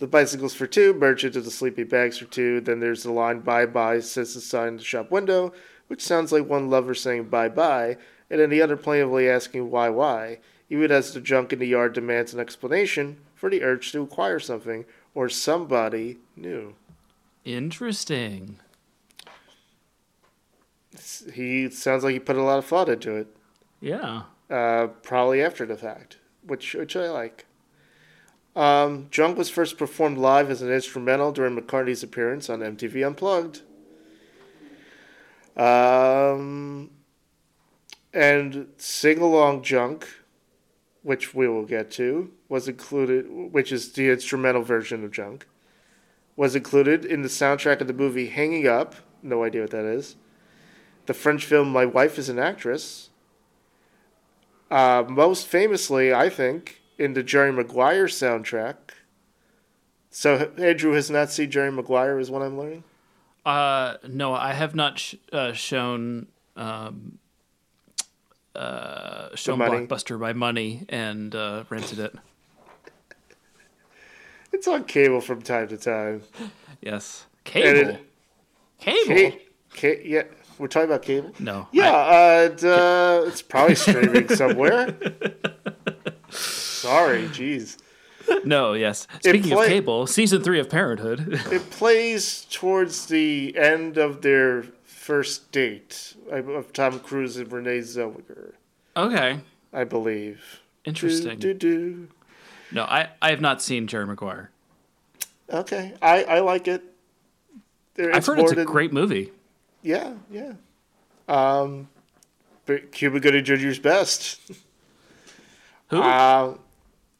[0.00, 2.60] The bicycle's for two, merchant of the sleepy bags for two.
[2.60, 5.54] Then there's the line, bye bye, says the sign in the shop window,
[5.86, 7.96] which sounds like one lover saying bye bye,
[8.28, 11.92] and then the other plaintively asking why why, even as the junk in the yard
[11.92, 16.74] demands an explanation for the urge to acquire something or somebody new.
[17.44, 18.58] Interesting.
[21.32, 23.28] He sounds like he put a lot of thought into it,
[23.80, 24.22] Yeah.
[24.50, 27.46] uh, probably after the fact, which which I like.
[28.56, 33.62] Um, Junk was first performed live as an instrumental during McCartney's appearance on MTV Unplugged.
[35.56, 36.90] Um,
[38.12, 40.08] and Sing Along Junk,
[41.08, 45.46] which we will get to, was included, which is the instrumental version of Junk,
[46.36, 48.94] was included in the soundtrack of the movie Hanging Up.
[49.22, 50.16] No idea what that is.
[51.06, 53.08] The French film My Wife is an Actress.
[54.70, 58.76] Uh, most famously, I think, in the Jerry Maguire soundtrack.
[60.10, 62.84] So Andrew has not seen Jerry Maguire, is what I'm learning.
[63.46, 67.18] Uh, no, I have not sh- uh, shown um,
[68.54, 69.58] uh, shown.
[69.58, 72.14] Blockbuster my money and uh, rented it.
[74.52, 76.22] It's on cable from time to time.
[76.80, 77.90] Yes, cable.
[77.90, 78.10] it-
[78.80, 79.14] cable.
[79.32, 79.38] Ca-
[79.74, 80.22] ca- yeah,
[80.58, 81.32] we're talking about cable.
[81.38, 81.68] No.
[81.70, 84.96] Yeah, I- uh, uh, it's probably streaming somewhere.
[86.30, 87.76] Sorry, jeez.
[88.44, 88.72] no.
[88.72, 89.06] Yes.
[89.20, 91.28] Speaking play- of cable, season three of Parenthood.
[91.52, 94.64] It plays towards the end of their
[95.08, 98.52] first date of Tom Cruise and Renee Zellweger,
[98.94, 99.40] okay.
[99.72, 100.60] I believe.
[100.84, 101.38] Interesting.
[101.38, 102.08] Do, do, do.
[102.72, 104.50] No, I, I have not seen Jerry Maguire.
[105.50, 106.84] Okay, I, I like it.
[107.94, 109.32] There- I've heard it's a great movie.
[109.80, 110.52] Yeah, yeah.
[111.26, 111.88] Um,
[112.66, 114.38] but Cuba Gooding Jr.'s best.
[115.88, 116.02] Who?
[116.02, 116.58] Uh,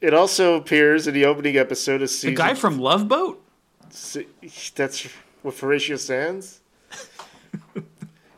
[0.03, 2.35] it also appears in the opening episode of season.
[2.35, 3.43] the guy from Love Boat?
[3.89, 4.27] Se-
[4.75, 5.09] That's
[5.43, 6.61] with Horatio Sanz.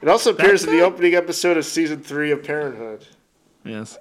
[0.02, 3.06] It also appears in the opening episode of season three of Parenthood.
[3.64, 3.98] Yes.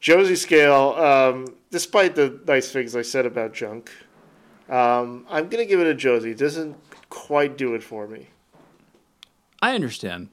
[0.00, 3.90] Josie Scale, um, despite the nice things I said about Junk,
[4.68, 6.30] um, I'm gonna give it a Josie.
[6.30, 6.76] It doesn't
[7.08, 8.28] quite do it for me.
[9.60, 10.28] I understand.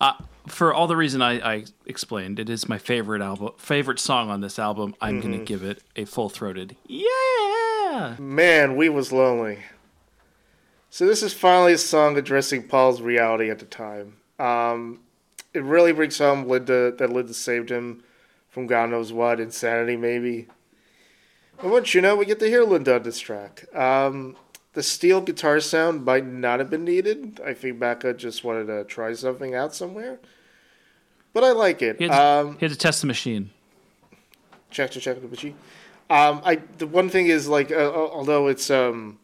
[0.00, 0.12] Uh,
[0.46, 4.42] for all the reason I, I explained, it is my favorite album, favorite song on
[4.42, 4.94] this album.
[5.00, 5.28] I'm Mm-hmm.
[5.28, 8.14] going to give it a full throated yeah.
[8.18, 9.58] Man, we was lonely.
[10.96, 14.16] So this is finally a song addressing Paul's reality at the time.
[14.38, 15.00] Um,
[15.52, 18.02] it really brings home Linda that Linda saved him
[18.48, 20.48] from God knows what insanity, maybe.
[21.60, 23.66] And once you know, we get to hear Linda on this track.
[23.76, 24.36] Um,
[24.72, 27.42] the steel guitar sound might not have been needed.
[27.44, 30.18] I think Becca just wanted to try something out somewhere.
[31.34, 31.98] But I like it.
[31.98, 33.50] He had, to, Um, he had to test the machine.
[34.70, 35.56] check to check the machine.
[36.08, 39.18] Um, I the one thing is like, uh, uh, although it's um,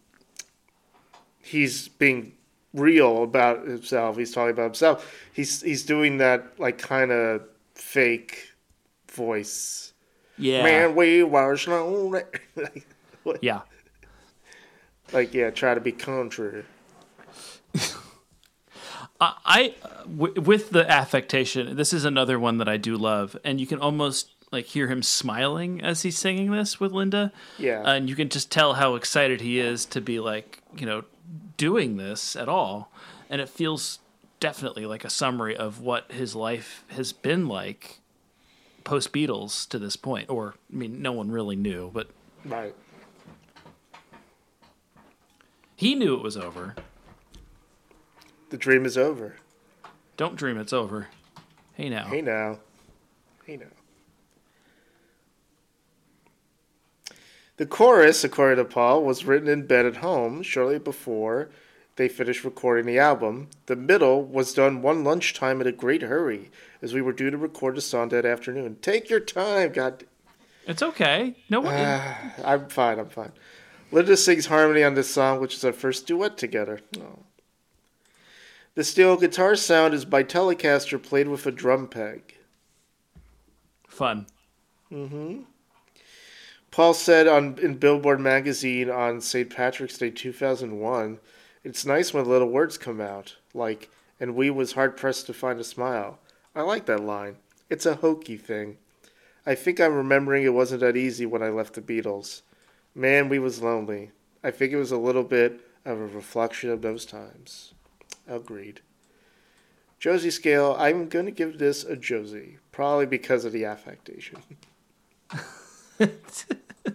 [1.53, 2.33] he's being
[2.75, 4.17] real about himself.
[4.17, 5.15] He's talking about himself.
[5.33, 7.43] He's he's doing that like kind of
[7.75, 8.49] fake
[9.12, 9.93] voice.
[10.38, 10.62] Yeah.
[10.65, 12.23] Man, we were lonely.
[12.57, 12.87] like,
[13.23, 13.61] what- Yeah.
[15.12, 16.65] like yeah, try to be country.
[19.21, 23.61] I, I w- with the affectation, this is another one that I do love, and
[23.61, 27.33] you can almost like hear him smiling as he's singing this with Linda.
[27.59, 27.83] Yeah.
[27.87, 31.05] and you can just tell how excited he is to be like you know
[31.57, 32.91] doing this at all,
[33.31, 33.99] and it feels
[34.41, 38.01] definitely like a summary of what his life has been like
[38.85, 40.29] post Beatles to this point.
[40.29, 42.09] Or I mean, no one really knew, but
[42.44, 42.75] Right.
[45.77, 46.75] he knew it was over.
[48.50, 49.37] The dream is over.
[50.17, 51.09] Don't dream it's over.
[51.75, 52.05] Hey now.
[52.07, 52.59] Hey now.
[53.46, 53.67] Hey now.
[57.63, 61.48] The chorus, according to Paul, was written in bed at home shortly before
[61.94, 63.50] they finished recording the album.
[63.67, 66.50] The middle was done one lunchtime in a great hurry,
[66.83, 68.79] as we were due to record the song that afternoon.
[68.83, 70.02] Take your time, God.
[70.67, 71.37] It's okay.
[71.48, 72.44] No ah, one.
[72.44, 72.98] I'm fine.
[72.98, 73.31] I'm fine.
[73.92, 76.81] Linda sings harmony on this song, which is our first duet together.
[76.98, 77.21] Oh.
[78.75, 82.38] The steel guitar sound is by Telecaster played with a drum peg.
[83.87, 84.27] fun.
[84.90, 85.42] Mm-hmm.
[86.73, 89.50] Paul said on in Billboard magazine on St.
[89.54, 91.20] Patrick's Day 2001,
[91.62, 95.60] "It's nice when little words come out, like and we was hard pressed to find
[95.60, 96.18] a smile."
[96.54, 97.37] I like that line.
[97.68, 98.79] It's a hokey thing.
[99.44, 102.40] I think I'm remembering it wasn't that easy when I left the Beatles.
[102.94, 104.12] Man, we was lonely.
[104.42, 107.75] I think it was a little bit of a reflection of those times.
[108.27, 108.81] Agreed.
[109.98, 114.38] Josie scale, I'm going to give this a Josie, probably because of the affectation.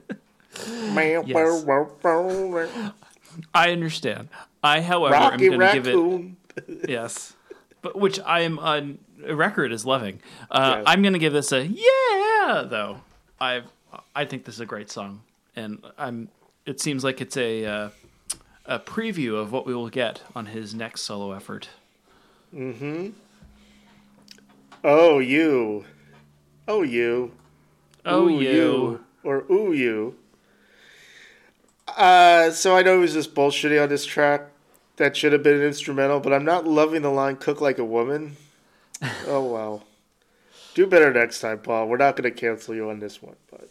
[3.54, 4.30] I understand.
[4.64, 6.86] I, however, Rocky am going to give it.
[6.90, 7.34] Yes,
[7.84, 8.98] but which I am on
[9.30, 10.20] record is loving.
[10.50, 10.84] Uh, Yes.
[10.88, 13.02] I'm gonna give this a yeah, though.
[13.40, 13.62] I
[14.16, 15.22] I think this is a great song,
[15.56, 16.30] and I'm.
[16.66, 17.90] It seems like it's a uh,
[18.66, 21.70] a preview of what we will get on his next solo effort.
[22.54, 23.10] Mm-hmm.
[24.84, 25.86] Oh, you.
[26.68, 27.32] Oh, you.
[28.06, 29.04] Oh, Ooh, you.
[29.28, 30.15] Or ooh, you.
[31.86, 34.51] Uh, so I know he was just bullshitting on this track.
[34.95, 37.84] That should have been an instrumental, but I'm not loving the line "cook like a
[37.84, 38.38] woman."
[39.28, 39.84] oh well.
[40.75, 41.89] Do better next time, Paul.
[41.89, 43.69] We're not going to cancel you on this one, but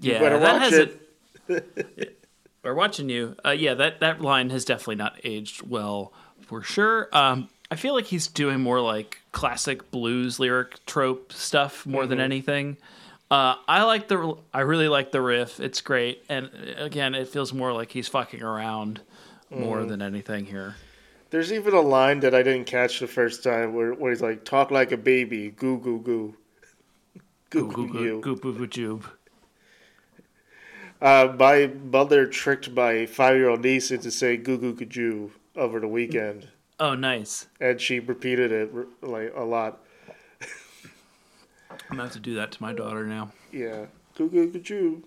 [0.00, 0.88] Yeah, better that watch has
[1.48, 2.18] it.
[2.64, 3.36] We're watching you.
[3.44, 7.08] Uh, yeah, that that line has definitely not aged well for sure.
[7.12, 12.18] Um, I feel like he's doing more like classic blues lyric trope stuff more than
[12.18, 12.78] anything.
[13.32, 14.36] Uh, I like the.
[14.52, 15.58] I really like the riff.
[15.58, 19.00] It's great, and uh, again, it feels more like he's fucking around
[19.48, 20.74] more than anything here.
[21.30, 24.44] There's even a line that I didn't catch the first time where, where he's like,
[24.44, 26.36] "Talk like a baby, goo goo goo,
[27.50, 29.04] goo Goo goo goo you." goo goo goo joob.
[31.00, 36.48] Uh, my mother tricked my five-year-old niece into saying "goo goo goo" over the weekend,
[36.78, 37.46] Oh, nice.
[37.62, 38.70] and she repeated it
[39.00, 39.82] like a lot.
[41.72, 43.32] I'm gonna have to do that to my daughter now.
[43.50, 45.02] Yeah, goo goo goo.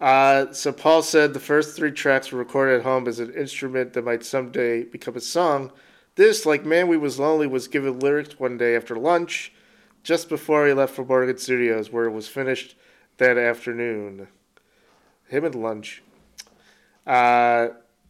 [0.00, 3.94] Uh, so Paul said the first three tracks were recorded at home as an instrument
[3.94, 5.72] that might someday become a song.
[6.16, 9.52] This, like "Man We Was Lonely," was given lyrics one day after lunch,
[10.02, 12.76] just before he left for Morgan Studios, where it was finished
[13.18, 14.28] that afternoon.
[15.28, 16.02] Him and lunch.
[17.06, 17.68] Uh,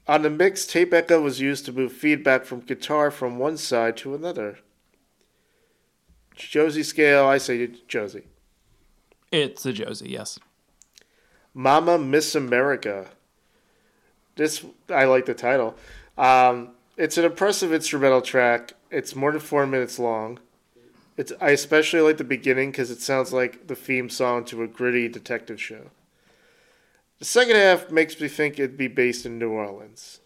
[0.08, 3.96] on the mix, tape echo was used to move feedback from guitar from one side
[3.98, 4.58] to another.
[6.37, 8.26] Josie scale, I say Josie.
[9.32, 10.39] It's a Josie, yes.
[11.55, 13.09] Momma Miss America.
[14.37, 15.74] This I like the title.
[16.18, 18.74] Um, it's an impressive instrumental track.
[18.91, 20.39] It's more than four minutes long.
[21.16, 24.66] It's I especially like the beginning because it sounds like the theme song to a
[24.66, 25.91] gritty detective show.
[27.18, 30.20] The second half makes me think it'd be based in New Orleans.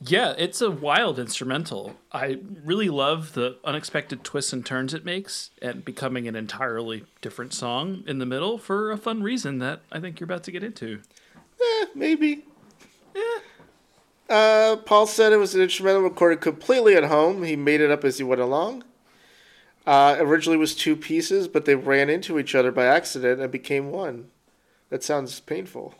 [0.00, 1.96] Yeah, it's a wild instrumental.
[2.12, 7.54] I really love the unexpected twists and turns it makes and becoming an entirely different
[7.54, 10.62] song in the middle for a fun reason that I think you're about to get
[10.62, 11.00] into.
[11.60, 12.44] Eh, maybe.
[14.28, 17.42] Uh, Paul said it was an instrumental recorded completely at home.
[17.42, 18.84] He made it up as he went along.
[19.86, 23.90] Uh, originally was two pieces, but they ran into each other by accident and became
[23.90, 24.30] one.
[24.90, 25.94] That sounds painful.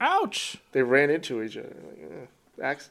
[0.00, 0.58] Ouch!
[0.72, 1.74] They ran into each other.
[1.88, 2.26] Like, eh,
[2.62, 2.90] ac-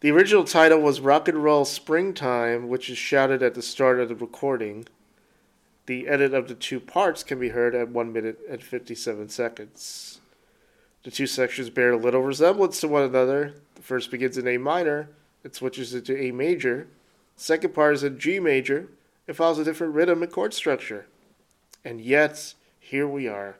[0.00, 4.08] The original title was Rock and Roll Springtime, which is shouted at the start of
[4.08, 4.86] the recording.
[5.86, 10.20] The edit of the two parts can be heard at 1 minute and 57 seconds.
[11.04, 13.54] The two sections bear little resemblance to one another.
[13.76, 15.08] The first begins in A minor,
[15.44, 16.88] it switches into A major.
[17.36, 18.88] The second part is in G major.
[19.28, 21.06] It follows a different rhythm and chord structure.
[21.84, 23.56] And yet, here we are.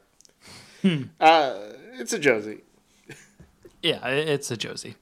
[1.20, 1.59] Uh,
[1.99, 2.62] it's a Josie.
[3.82, 4.97] Yeah, it's a Josie.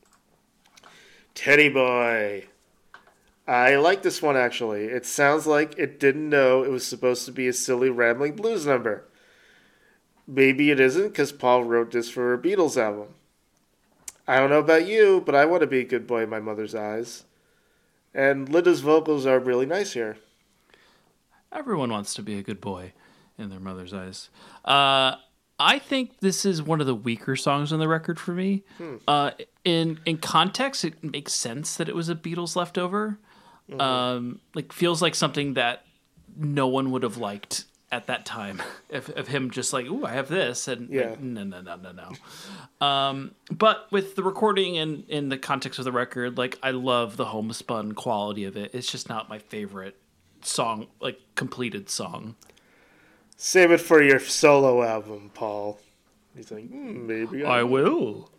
[1.34, 2.46] Teddy Boy.
[3.46, 4.84] I like this one actually.
[4.84, 8.64] It sounds like it didn't know it was supposed to be a silly rambling blues
[8.64, 9.04] number.
[10.26, 13.08] Maybe it isn't because Paul wrote this for a Beatles album.
[14.26, 16.40] I don't know about you, but I want to be a good boy in my
[16.40, 17.24] mother's eyes.
[18.14, 20.16] And Linda's vocals are really nice here.
[21.52, 22.92] Everyone wants to be a good boy
[23.36, 24.30] in their mother's eyes.
[24.64, 25.16] Uh,
[25.66, 28.62] I think this is one of the weaker songs on the record for me.
[29.08, 29.30] Uh,
[29.64, 33.18] in in context, it makes sense that it was a Beatles leftover.
[33.80, 35.86] Um, like feels like something that
[36.36, 38.60] no one would have liked at that time.
[38.90, 41.10] If of him just like, "Ooh, I have this," and Yeah.
[41.10, 42.86] like, no, no, no, no, no.
[42.86, 47.16] Um, but with the recording and in the context of the record, like I love
[47.16, 48.72] the homespun quality of it.
[48.74, 49.96] It's just not my favorite
[50.42, 52.36] song, like completed song.
[53.46, 55.78] Save it for your solo album, Paul.
[56.34, 58.30] He's like, hmm, maybe I, I will.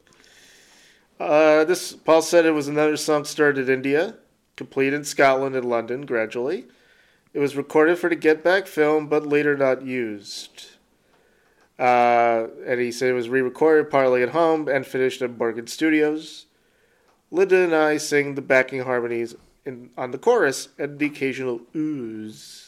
[1.20, 4.16] Uh, this Paul said it was another song started in India,
[4.56, 6.66] complete in Scotland and London gradually.
[7.36, 10.70] It was recorded for the Get Back film, but later not used.
[11.78, 16.47] Uh, and he said it was re-recorded partly at home and finished at Morgan Studios.
[17.30, 19.36] Linda and I sing the backing harmonies
[19.66, 22.64] in, on the chorus and the occasional ooze.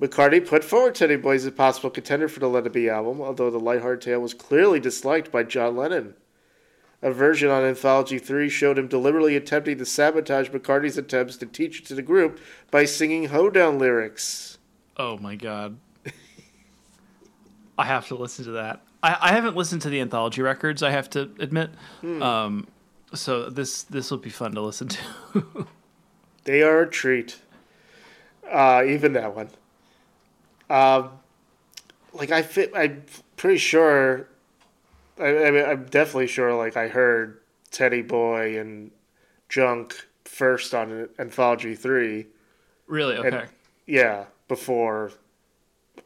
[0.00, 3.20] McCartney put forward Teddy Boy as a possible contender for the Let It Be album,
[3.20, 6.14] although the lighthearted tale was clearly disliked by John Lennon.
[7.02, 11.80] A version on Anthology 3 showed him deliberately attempting to sabotage McCartney's attempts to teach
[11.80, 12.40] it to the group
[12.70, 14.58] by singing hoedown lyrics.
[14.96, 15.78] Oh my god.
[17.78, 18.82] I have to listen to that.
[19.02, 20.82] I, I haven't listened to the anthology records.
[20.82, 21.70] I have to admit.
[22.02, 22.66] Um,
[23.14, 25.66] so this this will be fun to listen to.
[26.44, 27.38] They are a treat.
[28.50, 29.50] Uh, even that one.
[30.70, 31.10] Um,
[32.14, 32.72] like I fit.
[32.74, 33.04] I'm
[33.36, 34.28] pretty sure.
[35.18, 36.54] I, I mean, I'm definitely sure.
[36.54, 37.40] Like I heard
[37.70, 38.90] Teddy Boy and
[39.48, 42.26] Junk first on Anthology Three.
[42.86, 43.16] really?
[43.16, 43.46] Okay.
[43.86, 45.10] Yeah, before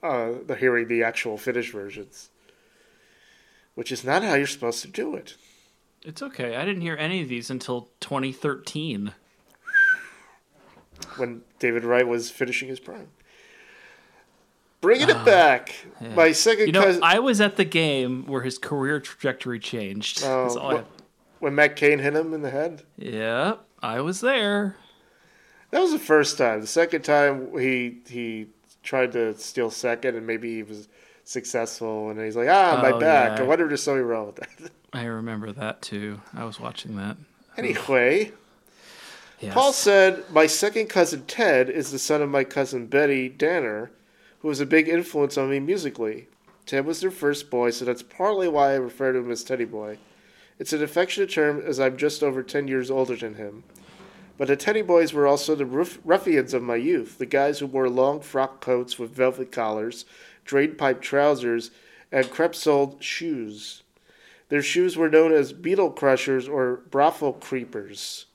[0.02, 2.30] uh, the hearing the actual finished versions,
[3.74, 5.36] which is not how you're supposed to do it.
[6.02, 6.56] It's okay.
[6.56, 9.12] I didn't hear any of these until 2013.
[11.16, 13.08] when David Wright was finishing his prime.
[14.84, 15.74] Bringing it back,
[16.14, 17.02] my second Ah, You know, cousin.
[17.02, 20.22] I was at the game where his career trajectory changed.
[20.24, 20.84] Oh, I
[21.40, 22.82] when Matt Cain hit him in the head.
[22.96, 24.76] Yeah, I was there.
[25.70, 26.60] That was the first time.
[26.60, 28.46] The second time he he
[28.82, 30.88] tried to steal second, and maybe he was
[31.24, 33.38] successful, and he's like, ah, my Oh, back.
[33.38, 33.44] yeah.
[33.44, 34.70] I wonder if there's something wrong with that.
[34.92, 36.20] I remember that too.
[36.34, 37.16] I was watching that.
[37.56, 38.32] anyway,
[39.40, 39.52] Yes.
[39.54, 43.88] Paul said, My second cousin Ted is the son of my cousin Betty Danher,
[44.44, 46.28] who was a big influence on me musically.
[46.66, 49.64] Ted was their first boy, so that's partly why I refer to him as Teddy
[49.64, 49.96] Boy.
[50.58, 53.64] It's an affectionate term as I'm just over 10 years older than him.
[54.36, 57.66] But the Teddy Boys were also the ruff- ruffians of my youth, the guys who
[57.66, 60.04] wore long frock coats with velvet collars,
[60.44, 61.70] drain pipe trousers,
[62.12, 63.82] and crepe soled shoes.
[64.50, 68.26] Their shoes were known as beetle crushers or brothel creepers.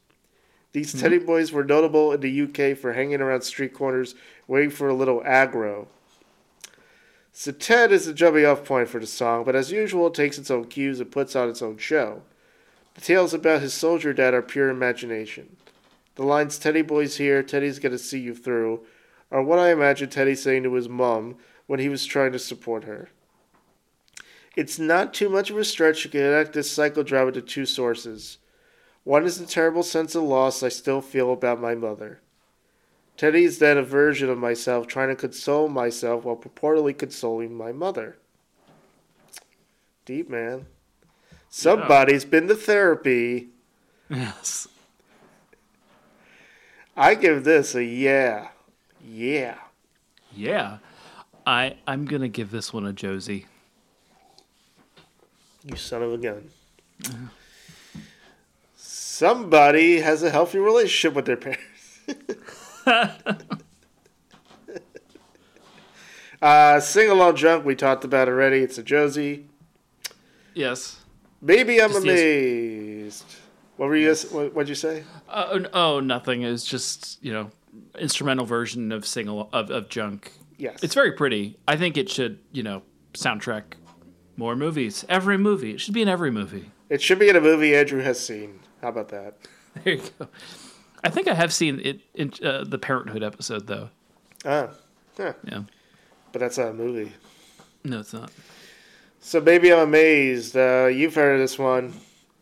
[0.72, 1.02] These mm-hmm.
[1.02, 4.16] Teddy Boys were notable in the UK for hanging around street corners
[4.48, 5.86] waiting for a little aggro.
[7.40, 10.38] So Ted is the jumping off point for the song, but as usual, it takes
[10.38, 12.22] its own cues and puts on its own show.
[12.96, 15.56] The tales about his soldier dad are pure imagination.
[16.16, 18.86] The lines Teddy Boy's here, Teddy's gonna see you through,
[19.32, 22.84] are what I imagine Teddy saying to his mum when he was trying to support
[22.84, 23.08] her.
[24.58, 28.38] It's not too much of a stretch to connect this psychodrama to two sources.
[29.06, 32.20] One is the terrible sense of loss I still feel about my mother.
[33.20, 37.74] Teddy is then a version of myself trying to console myself while purportedly consoling my
[37.74, 38.18] mother.
[40.06, 40.68] Deep, man.
[41.50, 43.50] Somebody's been to therapy.
[44.10, 44.70] Yes.
[46.96, 48.52] I give this a yeah.
[49.06, 49.58] Yeah.
[50.34, 50.78] Yeah.
[51.46, 53.48] I I'm gonna give this one a Josie.
[55.66, 56.50] You son of a gun.
[58.78, 62.00] Somebody has a healthy relationship with their parents.
[66.42, 68.60] uh, Sing Along Junk, we talked about already.
[68.60, 69.48] It's a Josie.
[70.54, 70.98] Yes.
[71.42, 73.26] Maybe I'm Just amazed.
[73.78, 74.14] What were you?
[74.32, 75.04] What, what'd you say?
[75.30, 76.44] Uh, oh, oh, nothing.
[76.44, 77.50] It's just you know
[77.98, 80.34] instrumental version of single of, of junk.
[80.58, 80.84] Yes.
[80.84, 81.58] It's very pretty.
[81.68, 83.64] I think it should you know soundtrack
[84.36, 85.06] more movies.
[85.08, 85.72] Every movie.
[85.72, 86.72] It should be in every movie.
[86.90, 88.60] It should be in a movie Andrew has seen.
[88.82, 89.38] How about that?
[89.84, 90.28] There you go.
[91.04, 93.90] I think I have seen it in uh, the Parenthood episode though.
[94.46, 94.70] Ah,
[95.18, 95.34] huh.
[95.44, 95.64] Yeah.
[96.32, 97.14] but that's not a movie.
[97.84, 98.32] No, it's not.
[99.22, 100.56] So maybe I'm amazed.
[100.56, 101.94] Uh, you've heard of this one.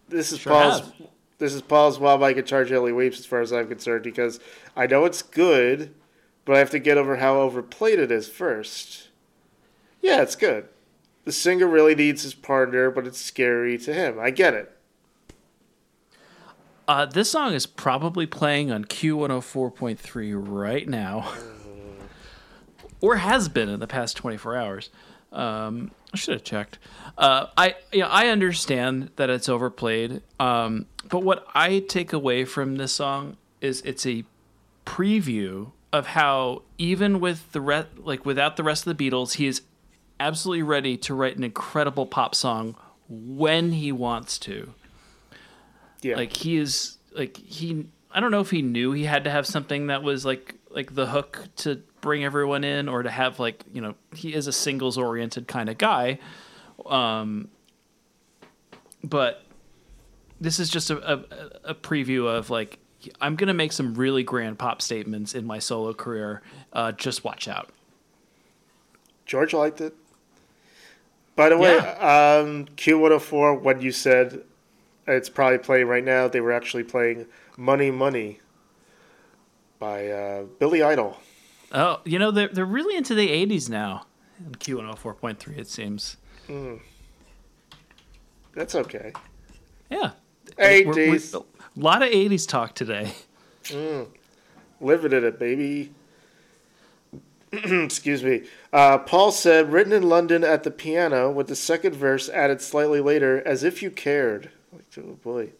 [0.10, 0.80] This is Sure Paul's.
[0.82, 0.94] have.
[1.40, 4.40] This is Paul's "While My Charge Gently Weeps," as far as I'm concerned, because
[4.76, 5.94] I know it's good,
[6.46, 9.10] but I have to get over how overplayed it is first.
[10.02, 10.68] Yeah, it's good.
[11.26, 14.18] The singer really needs his partner, but it's scary to him.
[14.20, 14.72] I get it.
[16.88, 21.34] Uh, this song is probably playing on Q104.3 right now,
[23.02, 24.90] or has been in the past 24 hours.
[25.34, 26.80] Um, I should have checked.
[27.18, 32.46] Uh, I you know, I understand that it's overplayed, um, but what I take away
[32.46, 34.24] from this song is it's a
[34.86, 39.48] preview of how even with the re- like without the rest of the Beatles, he
[39.48, 39.62] is
[40.22, 42.78] absolutely ready to write an incredible pop song
[43.10, 44.74] when he wants to
[46.02, 49.32] Yeah, like he is like he i don't know if he knew he had to
[49.32, 53.40] have something that was like like the hook to bring everyone in or to have
[53.40, 56.20] like you know he is a singles oriented kind of guy.
[56.86, 57.50] Um
[59.04, 59.44] but
[60.40, 62.78] this is just a, a, a preview of like
[63.22, 66.42] i'm gonna make some really grand pop statements in my solo career
[66.74, 67.70] uh, just watch out.
[69.26, 69.94] George liked it.
[71.36, 74.44] By the way, um, Q104, when you said
[75.08, 77.26] it's probably playing right now, they were actually playing
[77.58, 78.40] Mony Mony
[79.80, 81.18] by uh, Billy Idol.
[81.72, 84.06] oh you know they're, they're really into the 80s now
[84.40, 86.18] in q104.3 it seems
[88.54, 89.14] That's okay.
[89.92, 90.12] yeah
[90.58, 91.36] Hey, We're- we're- Jace.
[91.36, 93.14] a lot of 80s talk today
[94.80, 95.92] Living in it, baby.
[97.52, 98.44] Excuse me.
[98.72, 103.02] Uh, Paul said, written in London at the piano, with the second verse added slightly
[103.02, 104.52] later, as if you cared.
[104.98, 105.52] Oh boy.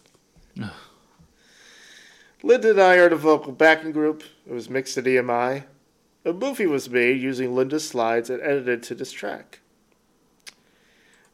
[2.44, 4.24] Linda and I are the vocal backing group.
[4.48, 5.64] It was mixed at EMI.
[6.26, 9.60] A movie was made using Linda's slides and edited to this track.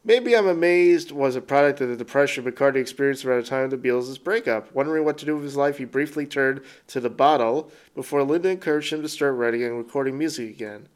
[0.05, 3.71] Maybe I'm Amazed was a product of the depression McCartney experienced around the time of
[3.71, 4.73] the Beatles' breakup.
[4.73, 8.49] Wondering what to do with his life, he briefly turned to the bottle before Linda
[8.49, 10.89] encouraged him to start writing and recording music again.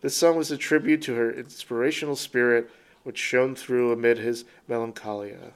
[0.00, 2.70] This song was a tribute to her inspirational spirit,
[3.02, 5.52] which shone through amid his melancholia.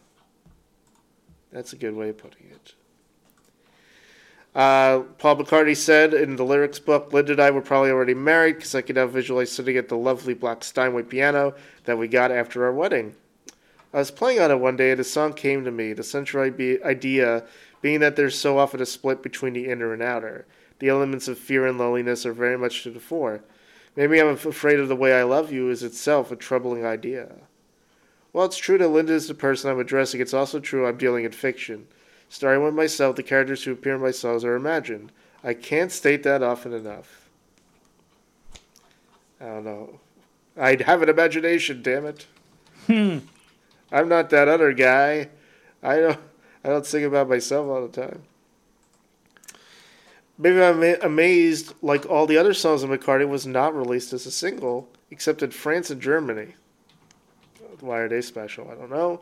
[1.53, 2.75] That's a good way of putting it.
[4.55, 8.57] Uh, Paul McCartney said in the lyrics book, Linda and I were probably already married
[8.57, 12.33] because I could now visualize sitting at the lovely black Steinway piano that we got
[12.33, 13.15] after our wedding.
[13.93, 16.45] I was playing on it one day and a song came to me, the central
[16.45, 17.45] idea
[17.81, 20.47] being that there's so often a split between the inner and outer.
[20.81, 23.43] The elements of fear and loneliness are very much to the fore.
[23.97, 27.33] Maybe I'm afraid of the way I love you is itself a troubling idea.
[28.33, 31.25] While it's true that Linda is the person I'm addressing, it's also true I'm dealing
[31.25, 31.87] in fiction.
[32.29, 35.11] Starting with myself, the characters who appear in my songs are imagined.
[35.43, 37.29] I can't state that often enough.
[39.41, 39.99] I don't know.
[40.57, 42.27] I have an imagination, damn it.
[42.87, 43.19] Hmm.
[43.91, 45.29] I'm not that other guy.
[45.83, 46.19] I don't.
[46.63, 48.23] I don't sing about myself all the time.
[50.37, 54.31] Maybe I'm amazed, like all the other songs of McCartney, was not released as a
[54.31, 56.55] single, except in France and Germany.
[57.81, 58.71] Why are they special?
[58.71, 59.21] I don't know.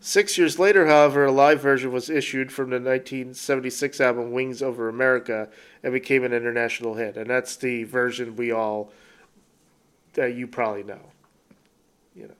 [0.00, 4.88] Six years later, however, a live version was issued from the 1976 album Wings Over
[4.90, 5.48] America
[5.82, 7.16] and became an international hit.
[7.16, 8.92] And that's the version we all,
[10.12, 11.00] that you probably know.
[12.14, 12.34] You know.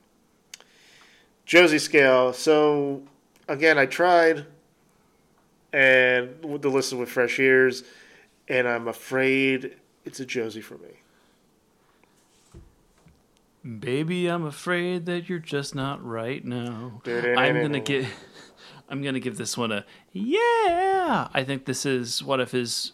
[1.46, 2.34] Josie Scale.
[2.34, 3.02] So,
[3.48, 4.44] again, I tried
[5.72, 7.82] and to listen with fresh ears,
[8.48, 11.00] and I'm afraid it's a Josie for me.
[13.64, 17.00] Baby, I'm afraid that you're just not right now.
[17.38, 18.06] I'm gonna get.
[18.90, 21.28] I'm gonna give this one a yeah.
[21.32, 22.92] I think this is one of his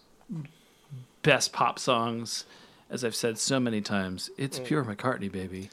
[1.22, 2.44] best pop songs,
[2.88, 4.30] as I've said so many times.
[4.38, 5.70] It's pure McCartney, baby.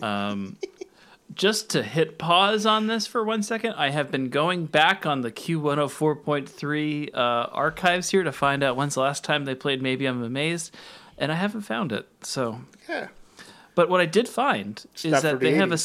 [0.00, 0.56] Um,
[1.34, 5.20] just to hit pause on this for one second, I have been going back on
[5.20, 7.18] the Q104.3 uh,
[7.52, 10.74] archives here to find out when's the last time they played Maybe I'm Amazed,
[11.18, 12.08] and I haven't found it.
[12.22, 13.08] So Yeah.
[13.78, 15.78] But what I did find is that the they have a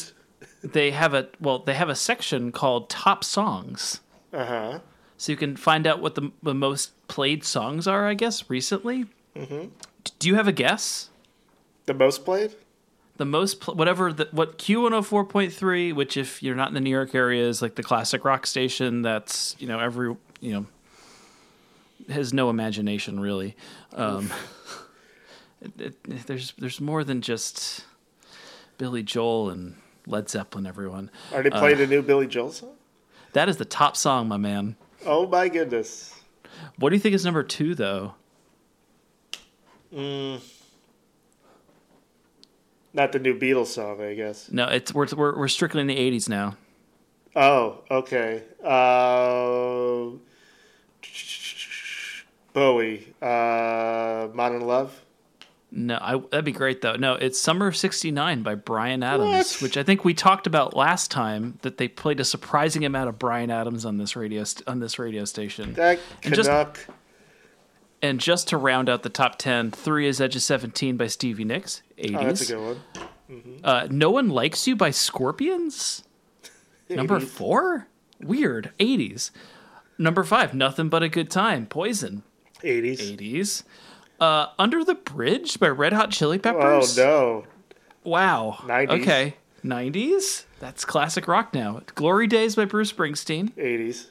[0.67, 4.01] they have a well they have a section called top songs,
[4.33, 4.79] Uh huh.
[5.15, 8.07] so you can find out what the, the most played songs are.
[8.07, 9.05] I guess recently.
[9.35, 9.67] Mm-hmm.
[10.17, 11.11] Do you have a guess?
[11.85, 12.55] The most played?
[13.17, 16.55] The most pl- whatever the, what Q one hundred four point three, which if you're
[16.55, 19.03] not in the New York area is like the classic rock station.
[19.03, 20.65] That's you know every you know
[22.11, 23.55] has no imagination really.
[23.93, 24.31] Um,
[25.64, 27.86] it, it, there's there's more than just
[28.78, 30.66] Billy Joel and Led Zeppelin.
[30.66, 31.09] Everyone.
[31.32, 32.74] already played playing the new Billy Joel song?
[33.34, 34.76] That is the top song, my man.
[35.05, 36.14] Oh my goodness.
[36.78, 38.14] What do you think is number two, though?
[39.91, 40.41] Not
[43.11, 44.51] the new Beatles song, I guess.
[44.51, 46.55] No, it's we're we're, we're strictly in the '80s now.
[47.36, 48.43] Oh, okay.
[48.64, 50.11] Uh,
[52.53, 53.14] Bowie.
[53.22, 55.03] Uh, Modern Love.
[55.76, 56.95] No, I, that'd be great though.
[56.95, 59.61] No, it's "Summer of '69" by Bryan Adams, What?
[59.63, 61.57] which I think we talked about last time.
[61.63, 64.99] That they played a surprising amount of Bryan Adams on this radio st- on this
[64.99, 65.74] radio station.
[65.74, 66.49] That And just-
[68.03, 71.43] And just to round out the top ten, three is "Edge of Seventeen" by Stevie
[71.45, 72.15] Nicks, '80s.
[72.21, 72.78] Oh, that's a good
[73.30, 73.59] one.
[73.63, 76.03] Uh, "No One Likes You" by Scorpions.
[76.89, 77.88] Number four,
[78.21, 79.32] weird '80s.
[79.97, 82.21] Number five, "Nothing But a Good Time," Poison.
[82.61, 82.99] 80s.
[83.01, 83.63] 80s.
[84.24, 86.97] Uh, Under the Bridge by Red Hot Chili Peppers.
[86.97, 88.09] Oh, no.
[88.09, 88.55] Wow.
[88.61, 89.01] 90s.
[89.01, 89.36] Okay.
[89.65, 90.45] 90s?
[90.61, 91.82] That's classic rock now.
[91.95, 93.51] Glory Days by Bruce Springsteen.
[93.55, 94.07] 80s.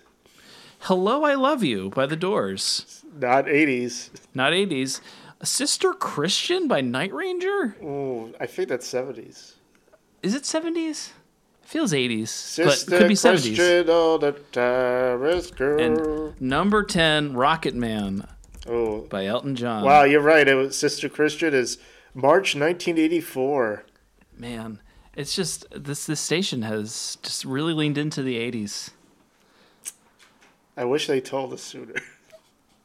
[0.80, 3.02] Hello, I Love You by The Doors.
[3.18, 4.10] Not 80s.
[4.34, 5.00] Not 80s.
[5.42, 7.74] Sister Christian by Night Ranger?
[7.82, 9.54] Ooh, I think that's 70s.
[10.22, 11.12] Is it 70s?
[11.62, 13.56] Feels 80s, Sister but could be 70s.
[13.56, 15.80] Christian, all the terrorist girl.
[15.80, 18.26] And number 10, Rocket Man
[18.66, 19.84] oh, by Elton John.
[19.84, 20.46] wow, you're right.
[20.46, 21.78] It was Sister Christian is
[22.14, 23.84] March 1984.
[24.38, 24.80] Man,
[25.14, 28.90] it's just this this station has just really leaned into the 80s.
[30.76, 31.94] I wish they told us sooner.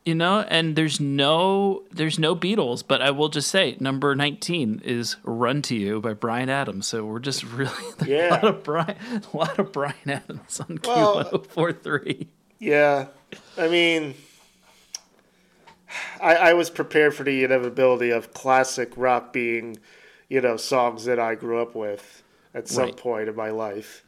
[0.05, 4.81] You know, and there's no there's no Beatles, but I will just say number 19
[4.85, 6.87] is Run to You by Bryan Adams.
[6.87, 8.29] So we're just really a Yeah.
[8.31, 8.95] lot of Bryan
[9.33, 12.27] a lot of Bryan Adams on Well, Q1043.
[12.59, 13.07] Yeah,
[13.57, 14.15] I mean,
[16.21, 19.77] I, I was prepared for the inevitability of classic rock being,
[20.29, 22.23] you know, songs that I grew up with
[22.53, 22.97] at some Right.
[22.97, 24.03] point in my life.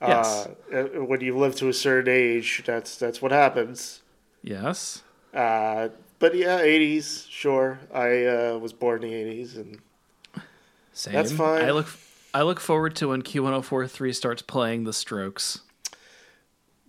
[0.00, 0.48] Yes.
[0.72, 4.02] Uh, when you live to a certain age, that's that's what happens.
[4.42, 5.02] Yes.
[5.32, 7.78] Uh, but yeah, '80s, sure.
[7.94, 9.14] I uh, was born in the
[9.44, 9.78] '80s, and
[10.92, 11.14] Same.
[11.14, 11.64] That's fine.
[11.64, 11.86] I look
[12.34, 15.60] I look forward to when Q1043 starts playing The Strokes.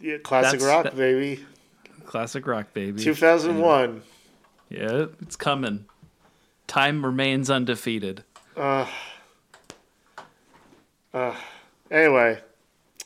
[0.02, 1.46] yeah, classic That's- rock, that- baby.
[2.06, 3.02] Classic rock, baby.
[3.02, 4.02] 2001.
[4.74, 5.86] Yeah, it's coming.
[6.68, 8.24] Time remains undefeated.
[8.58, 8.88] Uh
[11.14, 11.36] uh,
[11.92, 12.40] anyway,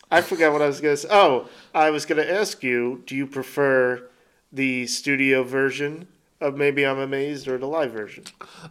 [0.09, 1.09] I forgot what I was gonna say.
[1.11, 4.03] Oh, I was gonna ask you: Do you prefer
[4.51, 6.07] the studio version
[6.39, 8.23] of Maybe I'm Amazed or the live version?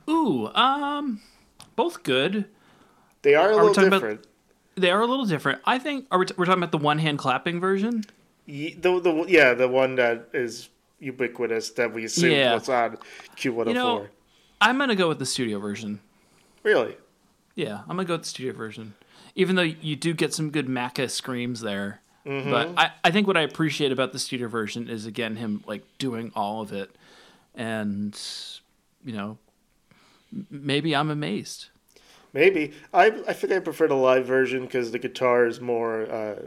[0.09, 1.21] Ooh, um,
[1.77, 2.47] both good.
[3.23, 4.27] They are a we little talking about- different.
[4.79, 5.61] They are a little different.
[5.65, 6.07] I think.
[6.11, 8.05] Are we t- we're talking about the one hand clapping version?
[8.47, 10.69] Ye- The, the yeah, the one that is
[10.99, 12.55] ubiquitous that we assume Yeah.
[12.55, 12.99] was on
[13.37, 13.67] Q104.
[13.69, 14.07] You know-
[14.61, 16.01] I'm gonna go with the studio version.
[16.63, 16.97] really?
[17.55, 18.95] Yeah, I'm gonna go with the studio version.
[19.35, 22.01] Even though you do get some good Macca screams there.
[22.27, 22.51] Mm-hmm.
[22.51, 25.83] But I, I think what I appreciate about the studio version is again him like
[25.99, 26.91] doing all of it.
[27.55, 28.19] And
[29.05, 29.39] you know,
[30.51, 31.67] maybe I'm amazed.
[32.33, 32.73] Maybe.
[32.93, 36.43] I I think I prefer the live version because the guitar is more uh,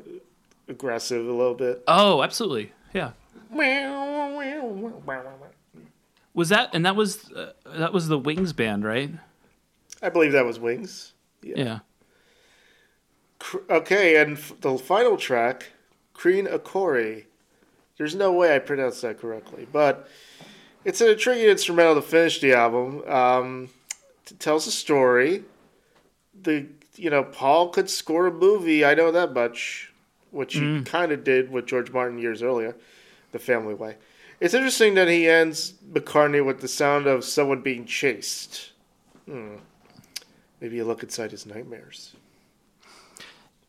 [0.67, 1.83] aggressive a little bit.
[1.87, 2.73] Oh, absolutely.
[2.93, 3.11] Yeah.
[6.33, 9.11] Was that and that was uh, that was the Wings band, right?
[10.01, 11.13] I believe that was Wings.
[11.41, 11.79] Yeah.
[13.39, 15.67] Cr- Okay, and f- the final track,
[16.15, 17.25] Kreen-Akrore.
[17.97, 20.07] There's no way I pronounced that correctly, but
[20.85, 23.03] it's an intriguing instrumental to finish the album.
[23.09, 23.69] Um,
[24.29, 25.43] it tells a story.
[26.41, 28.85] The you know Paul could score a movie.
[28.85, 29.91] I know that much,
[30.31, 32.75] which he kind of did with George Martin years earlier,
[33.31, 33.95] The Family Way.
[34.39, 38.71] It's interesting that he ends McCartney with the sound of someone being chased.
[39.25, 39.55] Hmm.
[40.61, 42.13] Maybe you look inside his nightmares.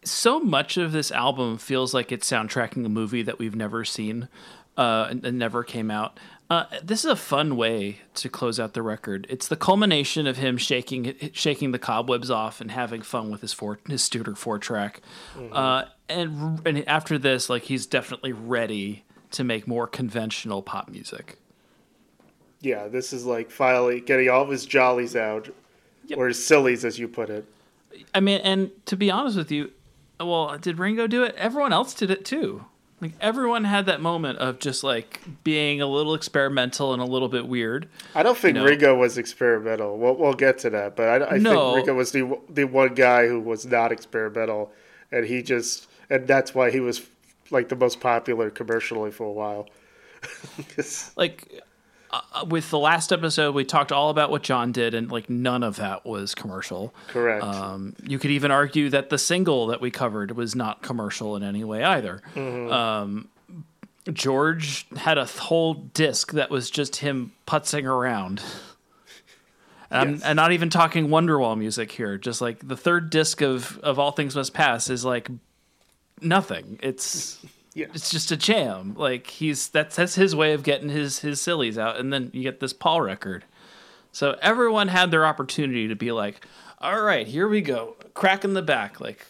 [0.02, 4.28] so much of this album feels like it's soundtracking a movie that we've never seen
[4.76, 6.18] uh, and, and never came out.
[6.48, 9.26] Uh, this is a fun way to close out the record.
[9.30, 13.52] It's the culmination of him shaking shaking the cobwebs off and having fun with his
[13.52, 15.00] four his Studer four track.
[15.52, 21.38] Uh, and and after this, like he's definitely ready to make more conventional pop music.
[22.60, 25.48] Yeah, this is like finally getting all of his jollies out,
[26.06, 26.18] Yep.
[26.18, 27.44] or his sillies, as you put it.
[28.14, 29.70] I mean, and to be honest with you,
[30.18, 31.34] well, did Ringo do it?
[31.36, 32.64] Everyone else did it too.
[33.00, 37.28] Like everyone had that moment of just like being a little experimental and a little
[37.30, 37.88] bit weird.
[38.14, 39.96] I don't think know- Ringo was experimental.
[39.96, 41.74] We'll, we'll get to that, but I, I No.
[41.74, 44.70] think Ringo was the the one guy who was not experimental,
[45.10, 47.00] and he just and that's why he was
[47.50, 49.68] like the most popular commercially for a while.
[51.16, 51.62] Like
[52.10, 55.62] uh, with the last episode, we talked all about what John did, and like none
[55.62, 56.92] of that was commercial.
[57.08, 57.44] correct.
[57.44, 61.42] Um, you could even argue that the single that we covered was not commercial in
[61.42, 62.20] any way either.
[62.36, 63.28] Um,
[64.12, 68.42] George had a th- whole disc that was just him putzing around.
[69.92, 70.22] And Yes.
[70.22, 72.16] I'm, and not even talking Wonderwall music here.
[72.16, 75.28] Just like the third disc of, of All Things Must Pass is like
[76.20, 76.78] nothing.
[76.82, 77.38] It's
[77.74, 77.86] Yeah.
[77.94, 78.94] it's just a jam.
[78.96, 82.42] Like he's that's that's his way of getting his his sillies out, and then you
[82.42, 83.44] get this Paul record.
[84.12, 86.44] So everyone had their opportunity to be like,
[86.80, 89.00] all right, here we go, crack in the back.
[89.00, 89.24] Like,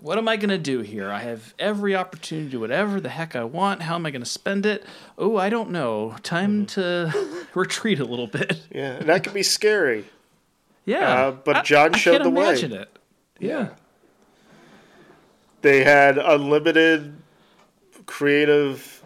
[0.00, 1.10] what am I gonna do here?
[1.10, 3.82] I have every opportunity to do whatever the heck I want.
[3.82, 4.84] How am I gonna spend it?
[5.18, 6.14] Oh, I don't know.
[6.22, 7.12] Time to
[7.54, 8.62] retreat a little bit.
[8.70, 10.04] yeah, that can be scary.
[10.84, 12.42] Yeah, Uh, but I- John I showed the way.
[12.48, 12.96] imagine it.
[13.40, 13.70] Yeah.
[15.66, 17.12] They had unlimited
[18.06, 19.02] creative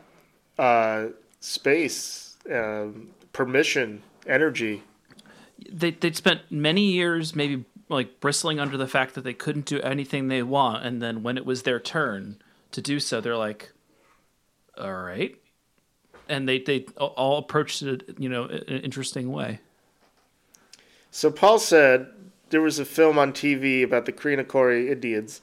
[0.59, 1.07] uh,
[1.41, 4.83] space, um, permission, energy.
[5.73, 9.81] they they'd spent many years maybe like bristling under the fact that they couldn't do
[9.81, 12.37] anything they want and then when it was their turn
[12.73, 13.73] to do so they're like
[14.77, 15.35] all right.
[16.29, 19.61] And they they all approached it you know in an interesting way.
[21.11, 22.09] So Paul said
[22.51, 25.41] there was a film on TV about the Kreen-Akrore Indians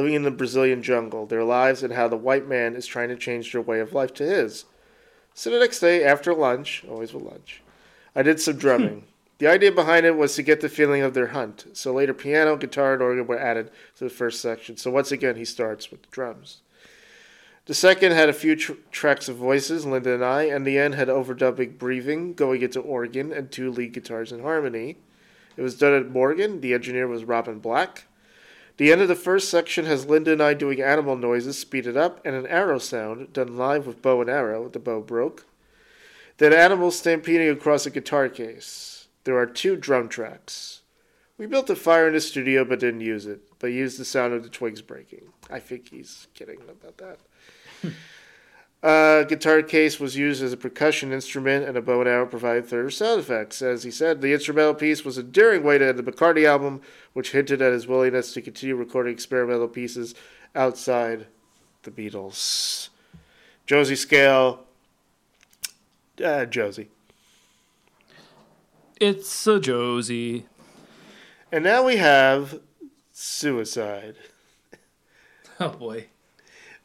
[0.00, 3.16] living in the Brazilian jungle, their lives, and how the white man is trying to
[3.16, 4.64] change their way of life to his.
[5.34, 7.62] So the next day, after lunch, always with lunch,
[8.16, 9.04] I did some drumming.
[9.38, 11.66] the idea behind it was to get the feeling of their hunt.
[11.74, 14.78] So later, piano, guitar, and organ were added to the first section.
[14.78, 16.62] So once again, he starts with the drums.
[17.66, 20.94] The second had a few tr- tracks of voices, Linda and I, and the end
[20.94, 24.96] had overdubbing breathing going into organ and two lead guitars in harmony.
[25.56, 26.62] It was done at Morgan.
[26.62, 28.06] The engineer was Robin Black.
[28.80, 32.18] The end of the first section has Linda and I doing animal noises speeded up
[32.24, 34.70] and an arrow sound done live with bow and arrow.
[34.70, 35.44] The bow broke.
[36.38, 39.08] Then animals stampeding across a guitar case.
[39.24, 40.80] There are two drum tracks.
[41.36, 44.32] We built a fire in the studio but didn't use it, but used the sound
[44.32, 45.24] of the twigs breaking.
[45.50, 47.18] I think he's kidding about that.
[48.82, 52.66] Uh, guitar case was used as a percussion instrument, and a bow and arrow provided
[52.66, 53.60] further sound effects.
[53.60, 56.80] As he said, the instrumental piece was a daring way to end the McCartney album,
[57.12, 60.14] which hinted at his willingness to continue recording experimental pieces
[60.54, 61.26] outside
[61.82, 62.88] the Beatles.
[63.66, 64.64] Josie Scale,
[66.24, 66.88] uh, Josie.
[68.98, 70.46] It's a Josie.
[71.52, 72.60] And now we have
[73.12, 74.16] Suicide.
[75.58, 76.09] Oh boy.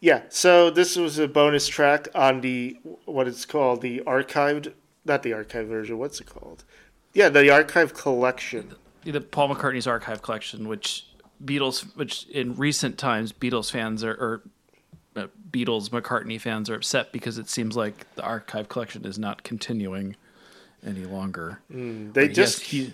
[0.06, 4.72] Yeah, so this was a bonus track on the what it's called the archived,
[5.04, 5.98] not the archived version.
[5.98, 6.64] What's it called?
[7.16, 8.76] Yeah, the archive collection.
[9.04, 11.08] The Paul McCartney's archive collection, which
[11.44, 14.44] Beatles, which in recent times Beatles fans are, or
[15.16, 19.42] uh, Beatles McCartney fans are upset because it seems like the archive collection is not
[19.42, 20.16] continuing
[20.86, 21.62] any longer.
[21.74, 22.94] Mm, they But just yes, he,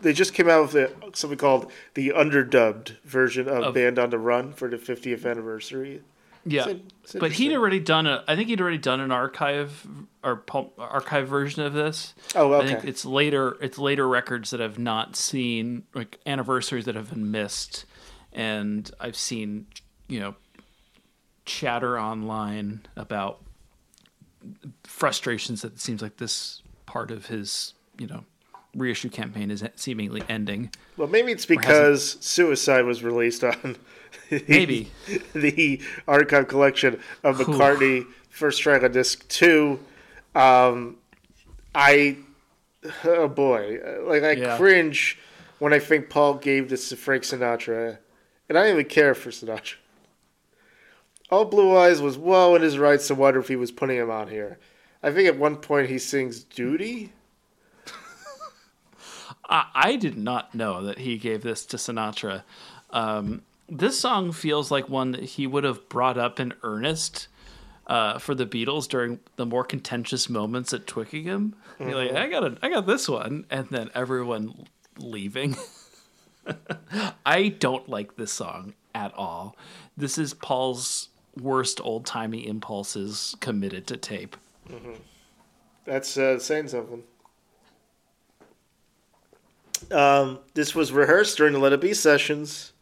[0.00, 4.18] they just came out with something called the underdubbed version of, Of- Band on the
[4.18, 6.02] Run for the 50th anniversary.
[6.44, 8.22] yeah, It's- it's but he'd already done a.
[8.28, 9.86] I think he'd already done an archive
[10.22, 10.42] or
[10.78, 12.14] archive version of this.
[12.34, 12.66] Oh, I okay.
[12.68, 13.56] think it's later.
[13.60, 17.86] It's later records that I've not seen, like anniversaries that have been missed,
[18.32, 19.66] and I've seen,
[20.06, 20.34] you know,
[21.46, 23.40] chatter online about
[24.84, 28.24] frustrations that it seems like this part of his, you know,
[28.74, 30.70] reissue campaign is seemingly ending.
[30.96, 33.76] Well, maybe it's because Suicide was released on
[34.30, 34.90] the, Maybe.
[35.34, 39.78] the archive collection of McCartney first track on disc two.
[40.34, 40.96] Um,
[41.74, 42.16] I
[43.04, 44.56] oh boy, like I Yeah.
[44.56, 45.18] cringe
[45.58, 47.98] when I think Paul gave this to Frank Sinatra,
[48.48, 49.74] and I don't even care for Sinatra.
[51.30, 54.10] All Blue Eyes was well in his rights to wonder if he was putting him
[54.10, 54.58] on here.
[55.02, 57.12] I think at one point he sings "Duty."
[59.48, 62.42] I, I did not know that he gave this to Sinatra.
[62.90, 67.28] Um, this song feels like one that he would have brought up in earnest
[67.86, 71.54] uh, for the Beatles during the more contentious moments at Twickenham.
[71.78, 74.66] Be like, I got a, I got this one, and then everyone
[74.98, 75.56] leaving.
[77.26, 79.56] I don't like this song at all.
[79.96, 81.08] This is Paul's
[81.40, 84.36] worst old timey impulses committed to tape.
[85.84, 87.02] That's uh, saying something.
[89.90, 92.72] Um, this was rehearsed during the Let It Be sessions.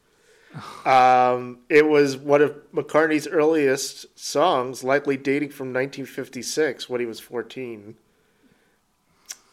[0.84, 7.20] Um, it was one of McCartney's earliest songs, likely dating from 1956 when he was
[7.20, 7.97] 14.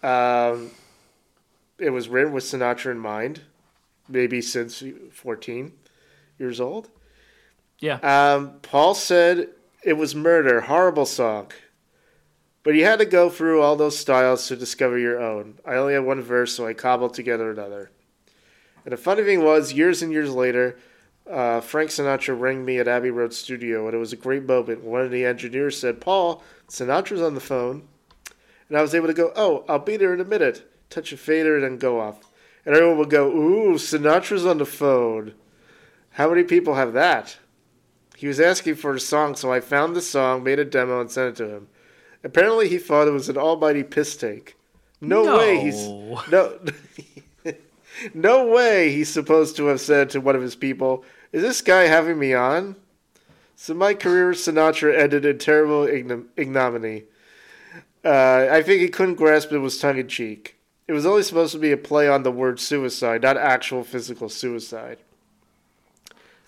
[0.01, 0.71] Um,
[1.77, 3.41] it was written with Sinatra in mind,
[4.07, 5.73] maybe since 14
[6.39, 6.89] years old.
[7.79, 9.49] Yeah, Um, Paul said
[9.83, 11.51] it was murder, horrible song.
[12.63, 15.59] But you had to go through all those styles to discover your own.
[15.65, 17.91] I only had one verse, so I cobbled together another.
[18.85, 20.77] And the funny thing was, years and years later,
[21.29, 24.83] uh, Frank Sinatra rang me at Abbey Road Studio, and it was a great moment.
[24.83, 27.87] One of the engineers said, Paul, Sinatra's on the phone.
[28.69, 30.69] And I was able to go, oh, I'll be there in a minute.
[30.89, 32.19] Touch a fader and then go off.
[32.65, 35.33] And everyone would go, ooh, Sinatra's on the phone.
[36.11, 37.37] How many people have that?
[38.15, 41.11] He was asking for a song, so I found the song, made a demo, and
[41.11, 41.67] sent it to him.
[42.23, 44.55] Apparently, he thought it was an almighty piss take.
[45.01, 45.37] No, No.
[45.37, 45.87] way he's
[46.31, 46.57] no
[48.13, 51.83] no way he's supposed to have said to one of his people, "Is this guy
[51.83, 52.75] having me on?"
[53.55, 57.03] So my career with Sinatra ended in terrible ignom- ignominy.
[58.03, 60.57] Uh, I think he couldn't grasp it was tongue in cheek.
[60.87, 64.27] It was only supposed to be a play on the word suicide, not actual physical
[64.27, 64.97] suicide.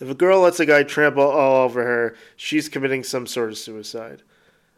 [0.01, 3.57] If a girl lets a guy trample all over her, she's committing some sort of
[3.57, 4.23] suicide.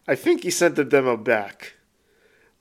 [0.07, 1.73] I think he sent the demo back.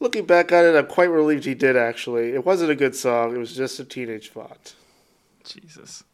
[0.01, 2.33] Looking back on it, I'm quite relieved he did actually.
[2.33, 4.75] It wasn't a good song, it was just a teenage thought.
[5.45, 6.05] Jesus.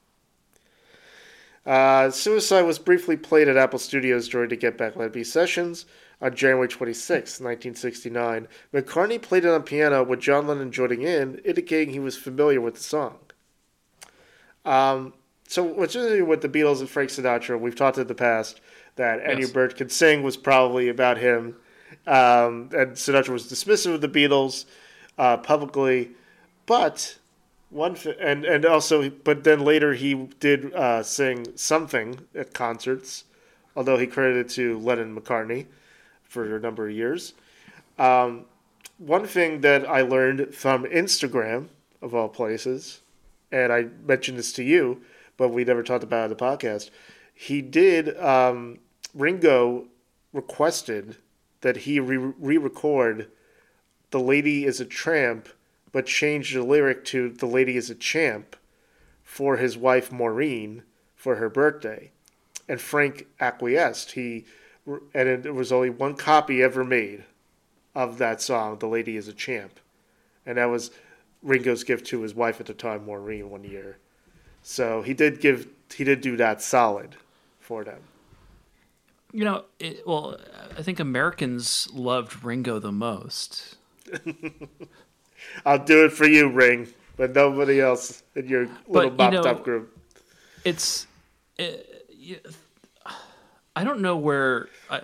[1.65, 5.87] Uh, Suicide was briefly played at Apple Studios during the Get Back Let Me sessions
[6.21, 8.49] on January 26, 1969.
[8.73, 12.75] McCartney played it on piano with John Lennon joining in, indicating he was familiar with
[12.75, 13.19] the song.
[14.65, 15.15] Um,
[15.47, 18.61] so, what's interesting with the Beatles and Frank Sinatra, we've talked in the past
[18.97, 19.51] that Any Yes.
[19.51, 21.57] Bird Could Sing was probably about him.
[22.07, 24.65] Um, and Sinatra was dismissive of the Beatles
[25.19, 26.11] uh, publicly.
[26.67, 27.19] But
[27.73, 33.25] one and and also but then later he did uh, sing something at concerts
[33.75, 35.65] although he credited to lennon mccartney
[36.23, 37.33] for a number of years
[37.99, 38.45] um,
[38.99, 41.67] one thing that i learned from instagram
[42.03, 43.01] of all places
[43.51, 45.01] and i mentioned this to you
[45.39, 46.91] but we never talked about it on the podcast
[47.35, 48.79] he did um,
[49.15, 49.87] ringo
[50.33, 51.17] requested
[51.61, 53.31] that he re- re-record
[54.11, 55.49] the lady is a tramp
[55.93, 58.57] but changed the lyric to The Lady is a Champ
[59.23, 60.83] for his wife Maureen
[61.15, 62.11] for her birthday.
[62.69, 64.13] And Frank acquiesced.
[64.13, 64.47] He
[65.15, 67.23] and it was only one copy ever made
[67.95, 69.79] of that song, The Lady is a Champ.
[70.45, 70.91] And that was
[71.43, 73.99] Ringo's gift to his wife at the time, Maureen, one year.
[74.63, 77.17] So he did give he did do that solid
[77.61, 78.01] for them.
[79.33, 80.37] You know, it, well,
[80.77, 83.77] I think Americans loved Ringo the most.
[85.67, 89.43] I'll do it for you, Ring, but nobody else in your little you mopped know-
[89.43, 89.99] up group.
[90.65, 91.07] It's,
[91.59, 92.41] it, y-
[93.75, 95.01] I don't know where I,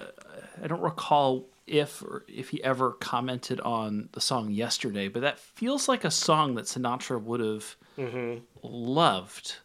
[0.62, 5.38] I don't recall if or if he ever commented on the song yesterday, but that
[5.38, 8.38] feels like a song that Sinatra would have mm-hmm.
[8.62, 9.56] loved.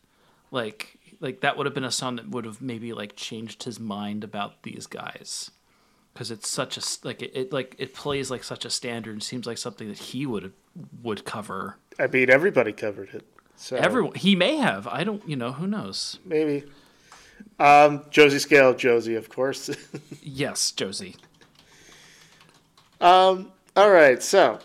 [0.51, 3.79] Like like that would have been a song that would have maybe like changed his
[3.79, 5.49] mind about these guys.
[6.13, 9.13] Because it's such a like it, it like it plays like such a standard.
[9.13, 10.53] and seems like something that he would
[11.01, 11.77] would cover.
[11.97, 13.25] I mean, everybody covered it.
[13.55, 14.85] So Everyone he may have.
[14.87, 15.27] I don't.
[15.27, 16.19] You know who knows.
[16.25, 16.65] maybe.
[17.59, 19.69] Um, Josie Scale, Josie, of course.
[20.21, 21.15] Yes, Josie.
[23.75, 24.59] All right, so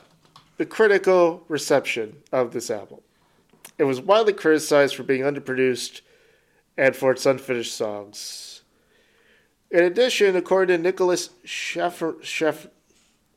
[0.58, 3.00] the critical reception of this album.
[3.78, 6.02] It was widely criticized for being underproduced
[6.78, 8.62] and for its unfinished songs.
[9.70, 12.68] In addition, according to Nicholas Schaffer, Schaff,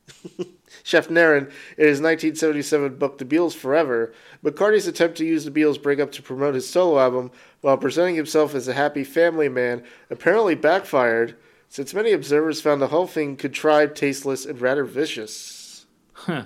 [0.84, 4.14] Schaffnerin in his 1977 book The Beatles Forever,
[4.44, 7.32] McCartney's attempt to use the Beatles breakup to promote his solo album
[7.62, 11.36] while presenting himself as a happy family man apparently backfired,
[11.68, 15.86] since many observers found the whole thing contrived, tasteless, and rather vicious.
[16.14, 16.46] Huh.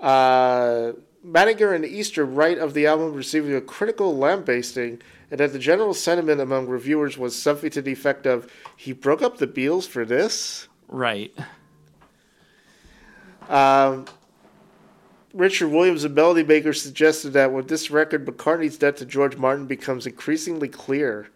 [0.00, 0.92] Uh,
[1.24, 5.00] Madinger and Easter write of the album receiving a critical lambasting,
[5.32, 9.22] and that the general sentiment among reviewers was something to the effect of, he broke
[9.22, 10.68] up the Beatles for this?
[10.88, 11.34] Right.
[13.48, 14.04] Um,
[15.32, 19.64] Richard Williams, a Melody Maker, suggested that with this record, McCartney's debt to George Martin
[19.64, 21.30] becomes increasingly clear.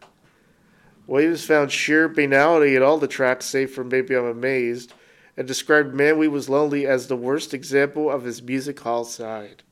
[1.07, 4.92] Williams found sheer banality in all the tracks, save for Maybe I'm Amazed,
[5.38, 9.62] and described Man We Was Lonely as the worst example of his music hall side.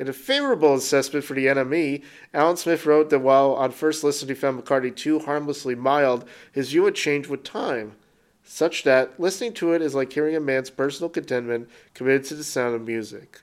[0.00, 4.30] In a favorable assessment for the NME, Alan Smith wrote that while on first listen
[4.30, 7.96] he found McCartney too harmlessly mild, his view had changed with time
[8.42, 12.42] such that listening to it is like hearing a man's personal contentment committed to the
[12.42, 13.42] sound of music.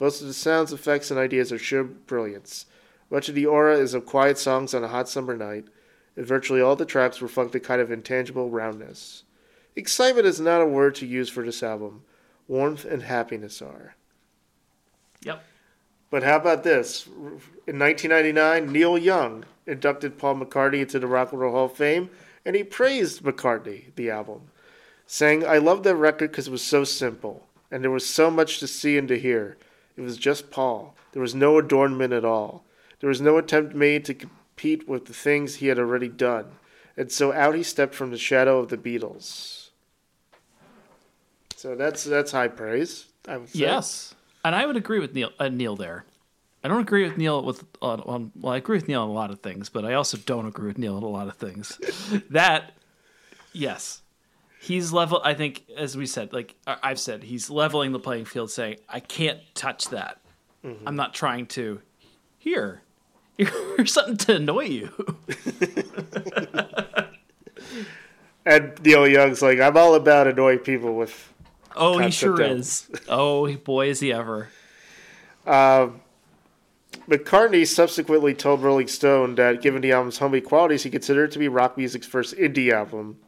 [0.00, 2.64] Most of the sounds, effects, and ideas are sheer brilliance.
[3.10, 5.66] Much of the aura is of quiet songs on a hot summer night,
[6.16, 9.24] and virtually all the tracks reflect a kind of intangible roundness.
[9.76, 12.02] Excitement is not a word to use for this album.
[12.46, 13.94] Warmth and happiness are.
[15.20, 15.44] Yep.
[16.10, 17.06] But how about this?
[17.66, 22.10] In 1999, Neil Young inducted Paul McCartney into the Rock and Roll Hall of Fame,
[22.44, 24.50] and he praised McCartney, the album,
[25.06, 28.58] saying, I love that record because it was so simple, and there was so much
[28.60, 29.58] to see and to hear.
[29.96, 30.94] It was just Paul.
[31.12, 32.64] There was no adornment at all.
[33.00, 36.46] There was no attempt made to compete with the things he had already done.
[36.96, 39.70] And so out he stepped from the shadow of the Beatles.
[41.56, 43.06] So that's that's high praise.
[43.26, 43.60] I would say.
[43.60, 44.14] Yes,
[44.48, 45.30] and I would agree with Neil.
[45.38, 46.06] Uh, Neil there.
[46.64, 48.32] I don't agree with Neil with on, on.
[48.34, 50.68] Well, I agree with Neil on a lot of things, but I also don't agree
[50.68, 51.78] with Neil on a lot of things.
[52.30, 52.72] that,
[53.52, 54.00] yes,
[54.60, 55.20] he's level.
[55.22, 59.00] I think, as we said, like I've said, he's leveling the playing field, saying, "I
[59.00, 60.18] can't touch that.
[60.86, 61.80] I'm not trying to."
[62.38, 62.80] Here,
[63.36, 65.16] here's something to annoy you.
[68.48, 71.34] And Neil Young's like, I'm all about annoying people with.
[71.78, 72.58] Oh, he sure album.
[72.58, 72.90] is.
[73.08, 74.48] Oh, boy, is he ever.
[75.46, 75.88] Uh,
[77.08, 81.38] McCartney subsequently told Rolling Stone that given the album's homey qualities, he considered it to
[81.38, 83.18] be rock music's first indie album.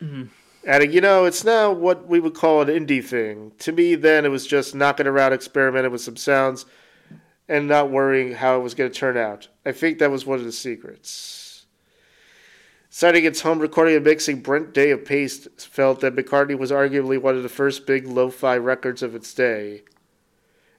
[0.00, 0.24] Mm-hmm.
[0.66, 3.52] Adding, you know, it's now what we would call an indie thing.
[3.60, 6.66] To me, then, it was just knocking around, experimenting with some sounds,
[7.48, 9.48] and not worrying how it was going to turn out.
[9.64, 11.47] I think that was one of the secrets.
[12.90, 17.20] Citing its home recording and mixing, Brent Day of Paste felt that McCartney was arguably
[17.20, 19.82] one of the first big lo fi records of its day.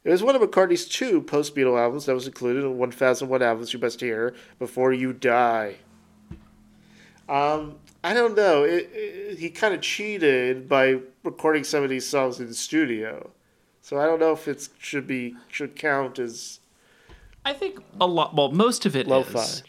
[0.03, 3.73] It was one of McCartney's two post Beatle albums that was included in 1001 Albums
[3.73, 5.75] You Must Hear Before You Die.
[7.27, 8.63] Um, I don't know.
[8.63, 13.29] It, it, he kind of cheated by recording some of these songs in the studio.
[13.81, 16.59] So I don't know if it should be should count as
[17.45, 18.35] I think a lot.
[18.35, 19.39] Well, most of it Lo-fi.
[19.39, 19.63] is,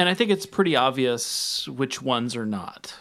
[0.00, 2.94] and I think it's pretty obvious which ones are not.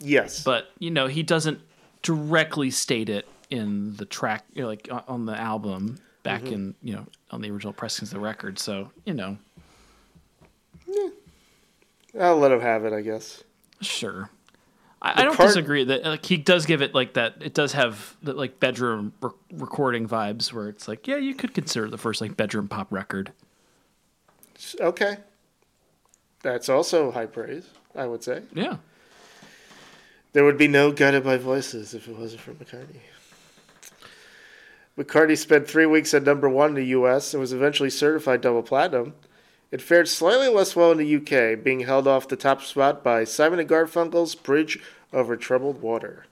[0.00, 0.42] yes.
[0.42, 1.60] But you know, he doesn't
[2.02, 6.52] directly state it in the track, you know, like on- the album back Mm-hmm.
[6.54, 8.58] in you know on the original pressings of the record.
[8.58, 9.36] So you know,
[10.86, 11.08] Yeah.
[12.18, 13.44] I'll let him have it, I guess.
[13.80, 14.30] sure.
[15.02, 17.34] I, I don't card- disagree that like he does give it like that.
[17.40, 21.52] It does have the like bedroom re- recording vibes where it's like, yeah, you could
[21.52, 23.30] consider the first like bedroom pop record.
[24.80, 25.18] Okay.
[26.42, 28.42] That's also high praise, I would say.
[28.52, 28.76] Yeah.
[30.32, 33.00] There would be no Guided by Voices if it wasn't for McCartney.
[34.98, 38.62] McCartney spent three weeks at number one in the US and was eventually certified double
[38.62, 39.14] platinum.
[39.70, 43.24] It fared slightly less well in the UK, being held off the top spot by
[43.24, 44.78] Simon and Garfunkel's Bridge
[45.12, 46.26] Over Troubled Water,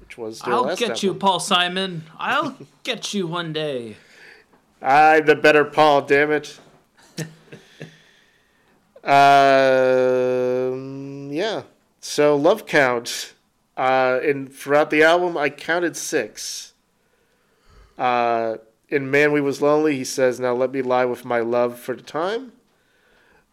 [0.00, 1.14] which was their I'll get you.
[1.14, 2.04] Paul Simon.
[2.18, 3.96] I'll get you one day.
[4.80, 6.58] I'm the better Paul, damn it.
[9.04, 10.72] Um,
[11.30, 11.62] yeah.
[12.00, 13.34] So love count.
[13.76, 16.74] Uh, in throughout the album, I counted six.
[17.98, 21.78] Uh, in "Man We Was Lonely," he says, "Now let me lie with my love
[21.78, 22.52] for the time."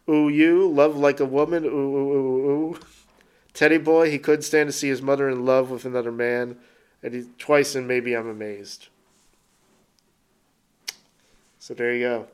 [0.08, 1.66] Ooh, you love like a woman.
[1.66, 2.80] Ooh, ooh, ooh, ooh.
[3.54, 6.58] Teddy boy, he couldn't stand to see his mother in love with another man,
[7.04, 8.88] and he twice and "Maybe I'm Amazed."
[11.60, 12.28] So there you go.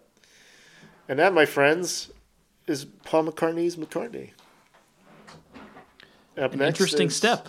[1.09, 2.11] And that, my friends,
[2.67, 4.31] is Paul McCartney's McCartney.
[6.37, 7.47] Up An next interesting is- step.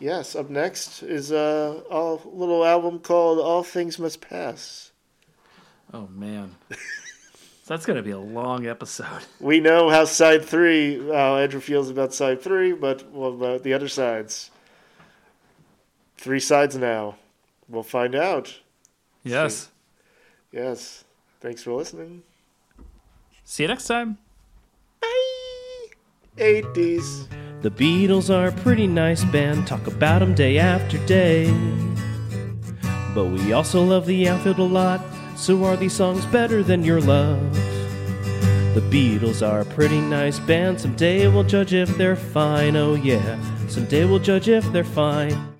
[0.00, 4.90] Yes, up next is a, a little album called All Things Must Pass.
[5.92, 6.56] Oh man,
[7.66, 9.22] that's gonna be a long episode.
[9.40, 13.72] We know how side three, how Andrew feels about side three, but what about the
[13.72, 14.50] other sides?
[16.18, 17.16] Three sides now.
[17.68, 18.60] We'll find out.
[19.22, 19.70] Yes.
[20.52, 21.04] Yes.
[21.40, 22.22] Thanks for listening.
[23.54, 24.18] See you next time.
[25.00, 25.86] Bye.
[26.38, 27.28] 80s.
[27.62, 31.46] The Beatles are a pretty nice band, talk about them day after day.
[33.14, 35.00] But we also love the Outfield a lot,
[35.36, 37.54] so are these songs better than your love?
[38.74, 43.38] The Beatles are a pretty nice band, someday we'll judge if they're fine, oh yeah,
[43.68, 45.53] someday we'll judge if they're fine.